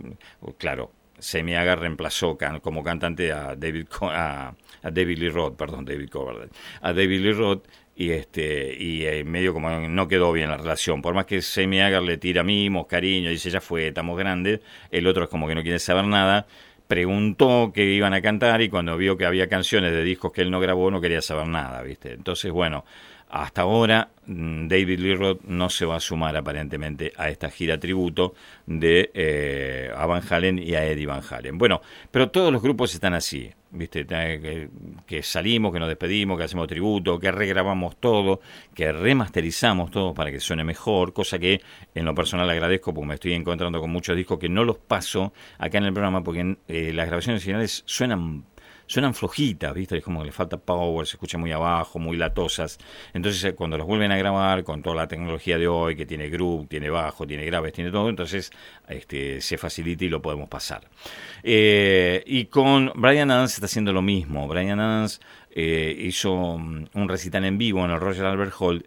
claro, 0.59 0.93
Sammy 1.19 1.55
Agar 1.55 1.79
reemplazó 1.79 2.37
como 2.63 2.83
cantante 2.83 3.33
a 3.33 3.55
David, 3.55 3.87
a 4.03 4.55
David 4.83 5.19
Lee 5.19 5.31
Roth, 5.31 5.57
perdón, 5.57 5.85
David 5.85 6.09
Coverdale, 6.11 6.51
a 6.81 6.93
David 6.93 7.21
Lee 7.21 7.33
Roth 7.33 7.65
y 7.95 8.11
este 8.11 8.75
y 8.79 9.05
en 9.05 9.31
medio 9.31 9.53
como 9.53 9.71
no 9.71 10.09
quedó 10.09 10.33
bien 10.33 10.51
la 10.51 10.57
relación. 10.57 11.03
Por 11.03 11.15
más 11.15 11.27
que 11.27 11.43
Semi 11.43 11.81
Agar 11.81 12.03
le 12.03 12.17
tira 12.17 12.43
mimos 12.43 12.87
cariño 12.87 13.31
dice 13.31 13.51
ya 13.51 13.61
fue 13.61 13.89
estamos 13.89 14.19
grandes 14.19 14.61
el 14.91 15.07
otro 15.07 15.25
es 15.25 15.31
como 15.31 15.47
que 15.47 15.55
no 15.55 15.63
quiere 15.63 15.79
saber 15.79 16.05
nada 16.07 16.47
preguntó 16.87 17.73
que 17.75 17.85
iban 17.85 18.13
a 18.13 18.21
cantar 18.21 18.61
y 18.61 18.69
cuando 18.69 18.97
vio 18.97 19.17
que 19.17 19.25
había 19.25 19.49
canciones 19.49 19.93
de 19.93 20.05
discos 20.05 20.33
que 20.33 20.43
él 20.43 20.51
no 20.51 20.61
grabó 20.61 20.91
no 20.91 21.01
quería 21.01 21.23
saber 21.23 21.47
nada 21.47 21.83
viste 21.83 22.13
entonces 22.13 22.51
bueno 22.51 22.85
hasta 23.33 23.63
ahora, 23.63 24.11
mm, 24.27 24.69
David 24.69 25.01
Lee 25.01 25.15
Roth 25.15 25.41
no 25.45 25.71
se 25.71 25.87
va 25.87 25.97
a 25.97 26.01
sumar 26.01 26.37
aparentemente 26.37 27.13
a 27.17 27.31
esta 27.31 27.51
gira 27.51 27.81
tributo 27.81 28.35
de 28.67 29.11
eh, 29.15 29.91
a 29.97 30.05
Van 30.05 30.23
Halen 30.29 30.59
y 30.59 30.75
a 30.75 30.85
Eddie 30.85 31.07
Van 31.07 31.23
Halen. 31.29 31.57
Bueno, 31.57 31.81
pero 32.11 32.31
todos 32.31 32.53
los 32.53 32.61
grupos 32.61 32.93
están 32.93 33.15
así, 33.15 33.51
¿viste? 33.71 34.07
Que, 34.07 34.69
que, 35.07 35.23
salimos, 35.23 35.73
que 35.73 35.81
nos 35.81 35.89
despedimos, 35.89 36.37
que 36.37 36.45
hacemos 36.45 36.69
tributo, 36.69 37.19
que 37.19 37.33
regrabamos 37.33 37.97
todo, 37.97 38.43
que 38.75 38.93
remasterizamos 38.93 39.91
todo 39.91 40.13
para 40.13 40.31
que 40.31 40.39
suene 40.39 40.63
mejor, 40.63 41.15
cosa 41.15 41.39
que 41.39 41.63
en 41.95 42.05
lo 42.05 42.15
personal 42.15 42.51
agradezco 42.51 42.93
porque 42.93 43.09
me 43.09 43.15
estoy 43.15 43.33
encontrando 43.33 43.81
con 43.81 43.91
muchos 43.91 44.15
discos 44.15 44.39
que 44.39 44.51
no 44.51 44.63
los 44.65 44.77
paso 44.77 45.33
acá 45.57 45.79
en 45.79 45.85
el 45.85 45.95
programa 45.95 46.23
porque 46.23 46.59
eh, 46.69 46.93
las 46.93 47.07
grabaciones 47.07 47.43
finales 47.43 47.83
suenan 47.87 48.45
suenan 48.87 49.15
flojitas, 49.15 49.75
¿viste? 49.75 49.99
Es 49.99 50.05
como 50.05 50.21
que 50.21 50.27
le 50.27 50.33
falta 50.33 50.57
power, 50.57 51.07
se 51.07 51.17
escucha 51.17 51.39
muy 51.39 51.53
abajo, 51.53 51.99
muy 51.99 52.17
latosas. 52.17 52.79
Entonces, 53.15 53.43
eh, 53.45 53.55
cuando 53.55 53.79
los 53.79 53.87
vuelven 53.87 54.13
a 54.13 54.17
grabar 54.17 54.65
con 54.65 54.83
toda 54.83 54.97
la 54.97 55.09
tecnología 55.09 55.59
de 55.59 55.69
hoy, 55.69 55.97
que 55.97 56.07
tiene 56.07 56.29
groove, 56.29 56.67
tiene 56.67 56.91
bajo, 56.91 57.27
tiene 57.27 57.45
graves, 57.45 57.73
tiene 57.73 57.91
todo, 57.91 58.09
entonces 58.09 58.51
este, 58.89 59.41
se 59.41 59.59
facilita 59.59 60.05
y 60.05 60.09
lo 60.09 60.21
podemos 60.23 60.49
pasar. 60.49 60.83
Eh, 61.43 62.23
y 62.27 62.47
con 62.47 62.93
Brian 62.95 63.31
Adams 63.31 63.55
está 63.55 63.67
haciendo 63.67 63.93
lo 63.93 64.03
mismo. 64.03 64.49
Brian 64.49 64.81
Adams 64.81 65.21
eh, 65.51 65.95
hizo 65.99 66.59
mm, 66.59 66.87
un 66.95 67.09
recital 67.09 67.45
en 67.45 67.59
vivo 67.59 67.85
en 67.85 67.91
el 67.91 68.01
Royal 68.01 68.27
Albert 68.27 68.55
Hall 68.59 68.87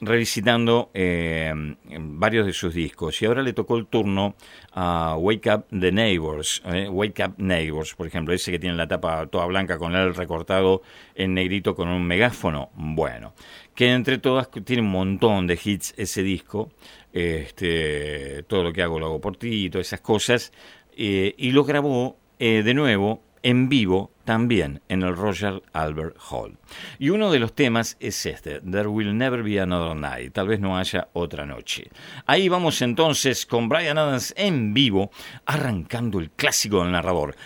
revisitando 0.00 0.90
eh, 0.92 1.52
varios 1.98 2.46
de 2.46 2.52
sus 2.52 2.74
discos. 2.74 3.20
Y 3.22 3.26
ahora 3.26 3.42
le 3.42 3.52
tocó 3.52 3.76
el 3.76 3.86
turno 3.86 4.34
a 4.72 5.16
Wake 5.18 5.50
Up 5.50 5.66
the 5.70 5.90
Neighbors, 5.92 6.62
eh, 6.66 6.88
Wake 6.88 7.24
Up 7.24 7.34
Neighbors, 7.38 7.94
por 7.94 8.06
ejemplo, 8.06 8.34
ese 8.34 8.50
que 8.50 8.58
tiene 8.58 8.76
la 8.76 8.86
tapa 8.86 9.26
toda 9.26 9.46
blanca 9.46 9.78
con 9.78 9.94
el 9.94 10.14
recortado 10.14 10.82
en 11.14 11.34
negrito 11.34 11.74
con 11.74 11.88
un 11.88 12.06
megáfono, 12.06 12.70
bueno, 12.74 13.34
que 13.74 13.92
entre 13.92 14.18
todas 14.18 14.50
tiene 14.50 14.82
un 14.82 14.90
montón 14.90 15.46
de 15.46 15.58
hits 15.62 15.94
ese 15.96 16.22
disco, 16.22 16.70
este, 17.12 18.42
todo 18.44 18.64
lo 18.64 18.72
que 18.72 18.82
hago 18.82 19.00
lo 19.00 19.06
hago 19.06 19.20
por 19.20 19.36
ti, 19.36 19.70
todas 19.70 19.86
esas 19.86 20.00
cosas, 20.00 20.52
eh, 20.96 21.34
y 21.38 21.52
lo 21.52 21.64
grabó 21.64 22.18
de 22.38 22.74
nuevo 22.74 23.22
en 23.42 23.68
vivo 23.68 24.10
también 24.24 24.82
en 24.88 25.02
el 25.02 25.16
Royal 25.16 25.62
Albert 25.72 26.16
Hall. 26.30 26.58
Y 26.98 27.10
uno 27.10 27.30
de 27.30 27.38
los 27.38 27.54
temas 27.54 27.96
es 28.00 28.26
este, 28.26 28.60
There 28.60 28.88
Will 28.88 29.16
Never 29.16 29.42
Be 29.42 29.60
Another 29.60 29.96
Night, 29.96 30.32
tal 30.32 30.48
vez 30.48 30.60
no 30.60 30.76
haya 30.76 31.08
otra 31.14 31.46
noche. 31.46 31.90
Ahí 32.26 32.48
vamos 32.48 32.82
entonces 32.82 33.46
con 33.46 33.68
Brian 33.68 33.98
Adams 33.98 34.34
en 34.36 34.74
vivo, 34.74 35.10
arrancando 35.46 36.18
el 36.18 36.30
clásico 36.30 36.82
del 36.82 36.92
narrador. 36.92 37.36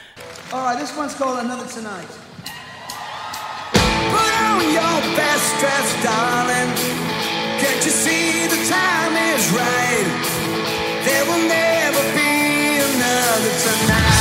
All 0.53 0.64
right, 0.64 0.78
this 0.78 0.97
one's 0.97 1.14
called 1.14 1.38
Another 1.38 1.66
Tonight. 1.68 2.09
Put 3.72 4.32
on 4.43 4.62
your 4.72 5.16
best 5.16 5.61
dress, 5.61 6.03
darling. 6.03 6.74
Can't 7.61 7.84
you 7.84 7.93
see 7.93 8.47
the 8.49 8.57
time 8.68 9.14
is 9.34 9.53
right? 9.53 10.41
There 11.05 11.24
will 11.26 11.47
never 11.47 12.03
be 12.14 12.78
another 12.78 13.53
tonight. 13.62 14.19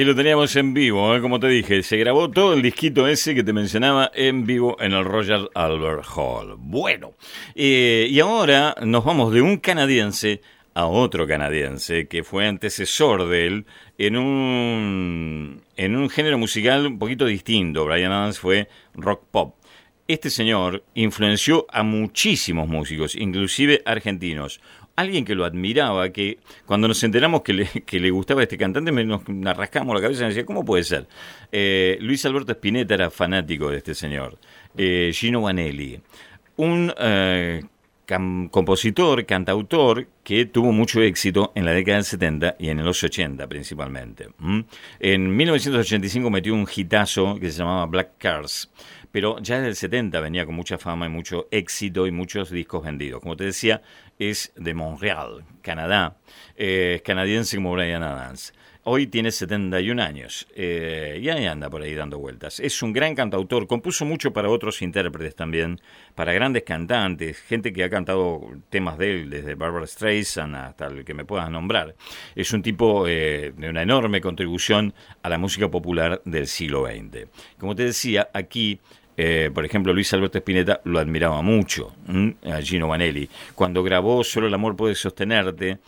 Ahí 0.00 0.06
lo 0.06 0.14
teníamos 0.14 0.56
en 0.56 0.72
vivo, 0.72 1.14
¿eh? 1.14 1.20
como 1.20 1.38
te 1.38 1.48
dije, 1.48 1.82
se 1.82 1.98
grabó 1.98 2.30
todo 2.30 2.54
el 2.54 2.62
disquito 2.62 3.06
ese 3.06 3.34
que 3.34 3.44
te 3.44 3.52
mencionaba 3.52 4.10
en 4.14 4.46
vivo 4.46 4.78
en 4.80 4.92
el 4.92 5.04
Royal 5.04 5.50
Albert 5.52 6.06
Hall. 6.16 6.54
Bueno, 6.56 7.12
eh, 7.54 8.08
y 8.10 8.18
ahora 8.20 8.74
nos 8.82 9.04
vamos 9.04 9.30
de 9.30 9.42
un 9.42 9.58
canadiense 9.58 10.40
a 10.72 10.86
otro 10.86 11.26
canadiense 11.26 12.08
que 12.08 12.24
fue 12.24 12.46
antecesor 12.46 13.28
de 13.28 13.46
él 13.46 13.66
en 13.98 14.16
un, 14.16 15.60
en 15.76 15.96
un 15.96 16.08
género 16.08 16.38
musical 16.38 16.86
un 16.86 16.98
poquito 16.98 17.26
distinto. 17.26 17.84
Brian 17.84 18.10
Adams 18.10 18.38
fue 18.38 18.68
rock 18.94 19.24
pop. 19.30 19.56
Este 20.08 20.30
señor 20.30 20.82
influenció 20.94 21.66
a 21.70 21.82
muchísimos 21.82 22.66
músicos, 22.66 23.14
inclusive 23.14 23.82
argentinos. 23.84 24.62
Alguien 25.00 25.24
que 25.24 25.34
lo 25.34 25.44
admiraba, 25.44 26.10
que 26.10 26.38
cuando 26.66 26.88
nos 26.88 27.02
enteramos 27.02 27.42
que 27.42 27.52
le, 27.52 27.66
que 27.86 27.98
le 28.00 28.10
gustaba 28.10 28.42
este 28.42 28.56
cantante, 28.58 28.92
me- 28.92 29.04
nos, 29.04 29.28
nos 29.28 29.56
rascamos 29.56 29.94
la 29.94 30.00
cabeza 30.02 30.20
y 30.22 30.24
nos 30.24 30.34
decía, 30.34 30.46
¿cómo 30.46 30.64
puede 30.64 30.84
ser? 30.84 31.06
Eh, 31.52 31.96
Luis 32.00 32.24
Alberto 32.26 32.52
Spinetta 32.52 32.94
era 32.94 33.10
fanático 33.10 33.70
de 33.70 33.78
este 33.78 33.94
señor. 33.94 34.38
Eh, 34.76 35.10
Gino 35.14 35.42
Vanelli. 35.42 36.00
Un 36.56 36.92
eh, 36.98 37.62
compositor, 38.50 39.24
cantautor, 39.24 40.06
que 40.24 40.46
tuvo 40.46 40.72
mucho 40.72 41.00
éxito 41.02 41.52
en 41.54 41.64
la 41.64 41.72
década 41.72 41.96
del 41.98 42.04
70 42.04 42.56
y 42.58 42.68
en 42.68 42.84
los 42.84 43.02
80 43.02 43.46
principalmente. 43.48 44.28
En 44.98 45.36
1985 45.36 46.30
metió 46.30 46.54
un 46.54 46.66
hitazo 46.74 47.36
que 47.40 47.50
se 47.50 47.58
llamaba 47.58 47.86
Black 47.86 48.10
Cars, 48.18 48.70
pero 49.12 49.38
ya 49.40 49.56
desde 49.56 49.68
el 49.68 49.76
70 49.76 50.20
venía 50.20 50.44
con 50.46 50.54
mucha 50.54 50.78
fama 50.78 51.06
y 51.06 51.08
mucho 51.08 51.48
éxito 51.50 52.06
y 52.06 52.10
muchos 52.10 52.50
discos 52.50 52.84
vendidos. 52.84 53.20
Como 53.20 53.36
te 53.36 53.44
decía, 53.44 53.82
es 54.20 54.52
de 54.54 54.74
Montreal, 54.74 55.44
Canadá, 55.62 56.16
eh, 56.56 56.94
es 56.96 57.02
canadiense 57.02 57.56
como 57.56 57.72
Brian 57.72 58.02
Adams. 58.02 58.52
Hoy 58.82 59.06
tiene 59.06 59.30
71 59.30 60.02
años 60.02 60.48
eh, 60.54 61.20
y 61.22 61.28
ahí 61.28 61.44
anda 61.44 61.68
por 61.68 61.82
ahí 61.82 61.94
dando 61.94 62.18
vueltas. 62.18 62.60
Es 62.60 62.82
un 62.82 62.94
gran 62.94 63.14
cantautor, 63.14 63.66
compuso 63.66 64.06
mucho 64.06 64.32
para 64.32 64.48
otros 64.48 64.80
intérpretes 64.80 65.34
también, 65.34 65.80
para 66.14 66.32
grandes 66.32 66.62
cantantes, 66.62 67.38
gente 67.40 67.74
que 67.74 67.84
ha 67.84 67.90
cantado 67.90 68.40
temas 68.70 68.96
de 68.96 69.10
él, 69.10 69.30
desde 69.30 69.54
Barbara 69.54 69.86
Streisand 69.86 70.56
hasta 70.56 70.86
el 70.86 71.04
que 71.04 71.12
me 71.12 71.26
puedas 71.26 71.50
nombrar. 71.50 71.94
Es 72.34 72.52
un 72.52 72.62
tipo 72.62 73.06
eh, 73.06 73.52
de 73.54 73.68
una 73.68 73.82
enorme 73.82 74.22
contribución 74.22 74.94
a 75.22 75.28
la 75.28 75.36
música 75.36 75.70
popular 75.70 76.22
del 76.24 76.46
siglo 76.46 76.86
XX. 76.86 77.28
Como 77.58 77.74
te 77.74 77.84
decía, 77.84 78.30
aquí 78.32 78.80
eh, 79.22 79.50
por 79.52 79.64
ejemplo, 79.66 79.92
Luis 79.92 80.12
Alberto 80.14 80.38
Spinetta 80.38 80.80
lo 80.84 80.98
admiraba 80.98 81.42
mucho, 81.42 81.94
a 82.50 82.62
Gino 82.62 82.88
Vanelli. 82.88 83.28
Cuando 83.54 83.82
grabó 83.82 84.24
Solo 84.24 84.46
el 84.46 84.54
amor 84.54 84.76
puede 84.76 84.94
sostenerte 84.94 85.78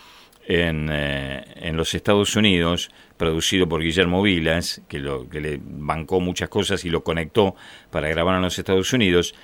en, 0.46 0.88
eh, 0.92 1.42
en 1.56 1.76
los 1.76 1.94
Estados 1.94 2.36
Unidos, 2.36 2.90
producido 3.16 3.66
por 3.68 3.80
Guillermo 3.82 4.20
Vilas, 4.22 4.82
que, 4.88 4.98
lo, 4.98 5.28
que 5.30 5.40
le 5.40 5.60
bancó 5.62 6.20
muchas 6.20 6.48
cosas 6.50 6.84
y 6.84 6.90
lo 6.90 7.02
conectó 7.02 7.54
para 7.90 8.08
grabar 8.08 8.36
en 8.36 8.42
los 8.42 8.58
Estados 8.58 8.92
Unidos, 8.92 9.34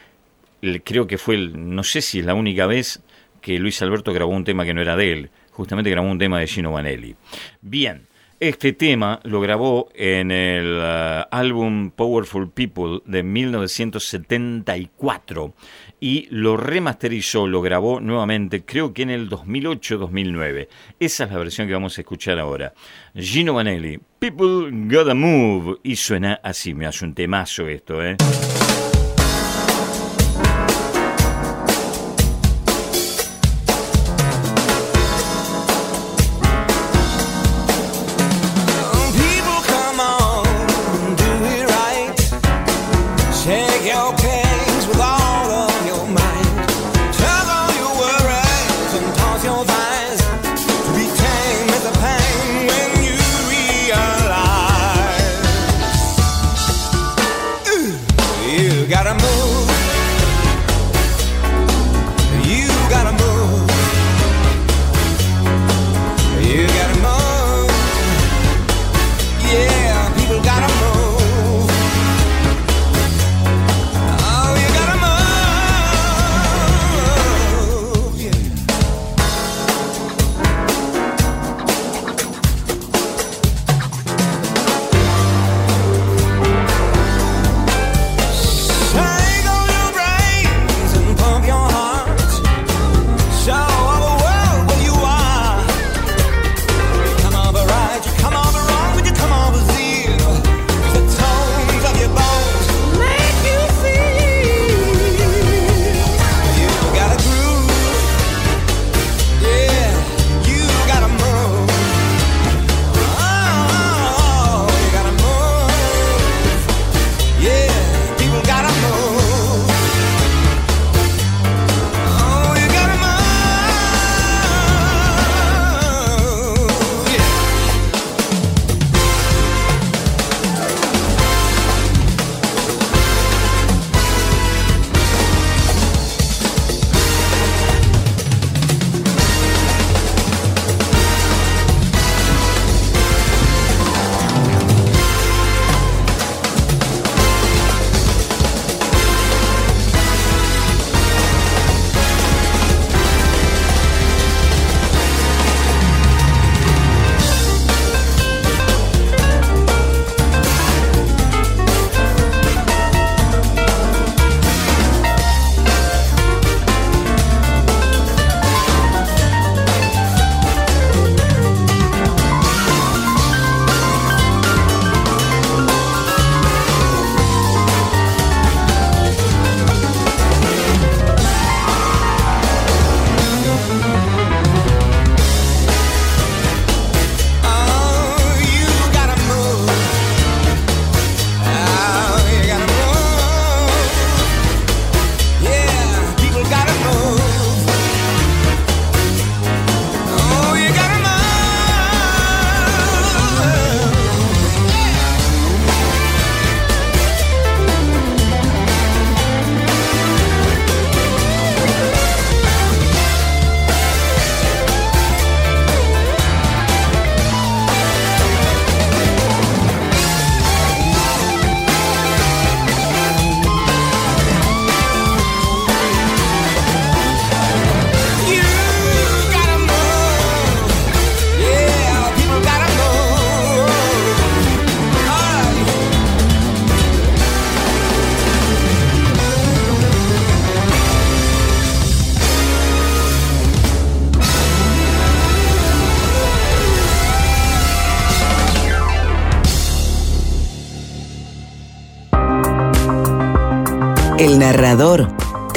creo 0.85 1.07
que 1.07 1.17
fue, 1.17 1.37
el- 1.37 1.75
no 1.75 1.83
sé 1.83 2.03
si 2.03 2.19
es 2.19 2.27
la 2.27 2.35
única 2.35 2.67
vez 2.67 3.01
que 3.41 3.59
Luis 3.59 3.81
Alberto 3.81 4.13
grabó 4.13 4.33
un 4.33 4.45
tema 4.45 4.65
que 4.65 4.75
no 4.75 4.83
era 4.83 4.97
de 4.97 5.13
él, 5.13 5.31
justamente 5.53 5.89
grabó 5.91 6.11
un 6.11 6.19
tema 6.19 6.41
de 6.41 6.47
Gino 6.47 6.73
Vanelli. 6.73 7.15
Bien, 7.63 8.07
este 8.41 8.73
tema 8.73 9.21
lo 9.25 9.41
grabó 9.41 9.89
en 9.95 10.31
el 10.31 10.79
eh, 10.81 11.25
álbum 11.31 11.91
Powerful 11.91 12.51
People 12.51 13.01
de 13.05 13.23
1974 13.23 15.55
y 16.01 16.27
lo 16.31 16.57
remasterizó, 16.57 17.47
lo 17.47 17.61
grabó 17.63 18.01
nuevamente, 18.01 18.65
creo 18.65 18.95
que 18.95 19.03
en 19.03 19.11
el 19.11 19.29
2008-2009. 19.29 20.69
Esa 21.01 21.25
es 21.25 21.31
la 21.31 21.39
versión 21.39 21.67
que 21.67 21.75
vamos 21.75 21.99
a 21.99 22.03
escuchar 22.03 22.39
ahora. 22.39 22.73
Gino 23.15 23.55
Vanelli, 23.55 23.99
People 24.19 24.71
Gotta 24.71 25.15
Move, 25.15 25.79
y 25.83 25.97
suena 25.97 26.41
así, 26.43 26.75
me 26.75 26.87
hace 26.87 27.05
un 27.05 27.15
temazo 27.15 27.69
esto, 27.69 28.05
¿eh? 28.05 28.17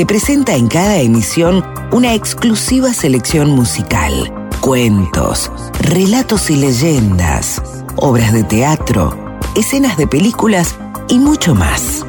Te 0.01 0.05
presenta 0.07 0.55
en 0.55 0.67
cada 0.67 0.97
emisión 0.97 1.63
una 1.91 2.15
exclusiva 2.15 2.91
selección 2.91 3.51
musical, 3.51 4.33
cuentos, 4.59 5.51
relatos 5.79 6.49
y 6.49 6.55
leyendas, 6.55 7.61
obras 7.97 8.33
de 8.33 8.43
teatro, 8.43 9.37
escenas 9.55 9.97
de 9.97 10.07
películas 10.07 10.75
y 11.07 11.19
mucho 11.19 11.53
más. 11.53 12.03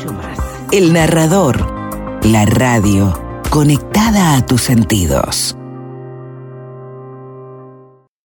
El 0.70 0.94
narrador, 0.94 2.18
la 2.24 2.46
radio 2.46 3.12
conectada 3.50 4.36
a 4.36 4.46
tus 4.46 4.62
sentidos. 4.62 5.54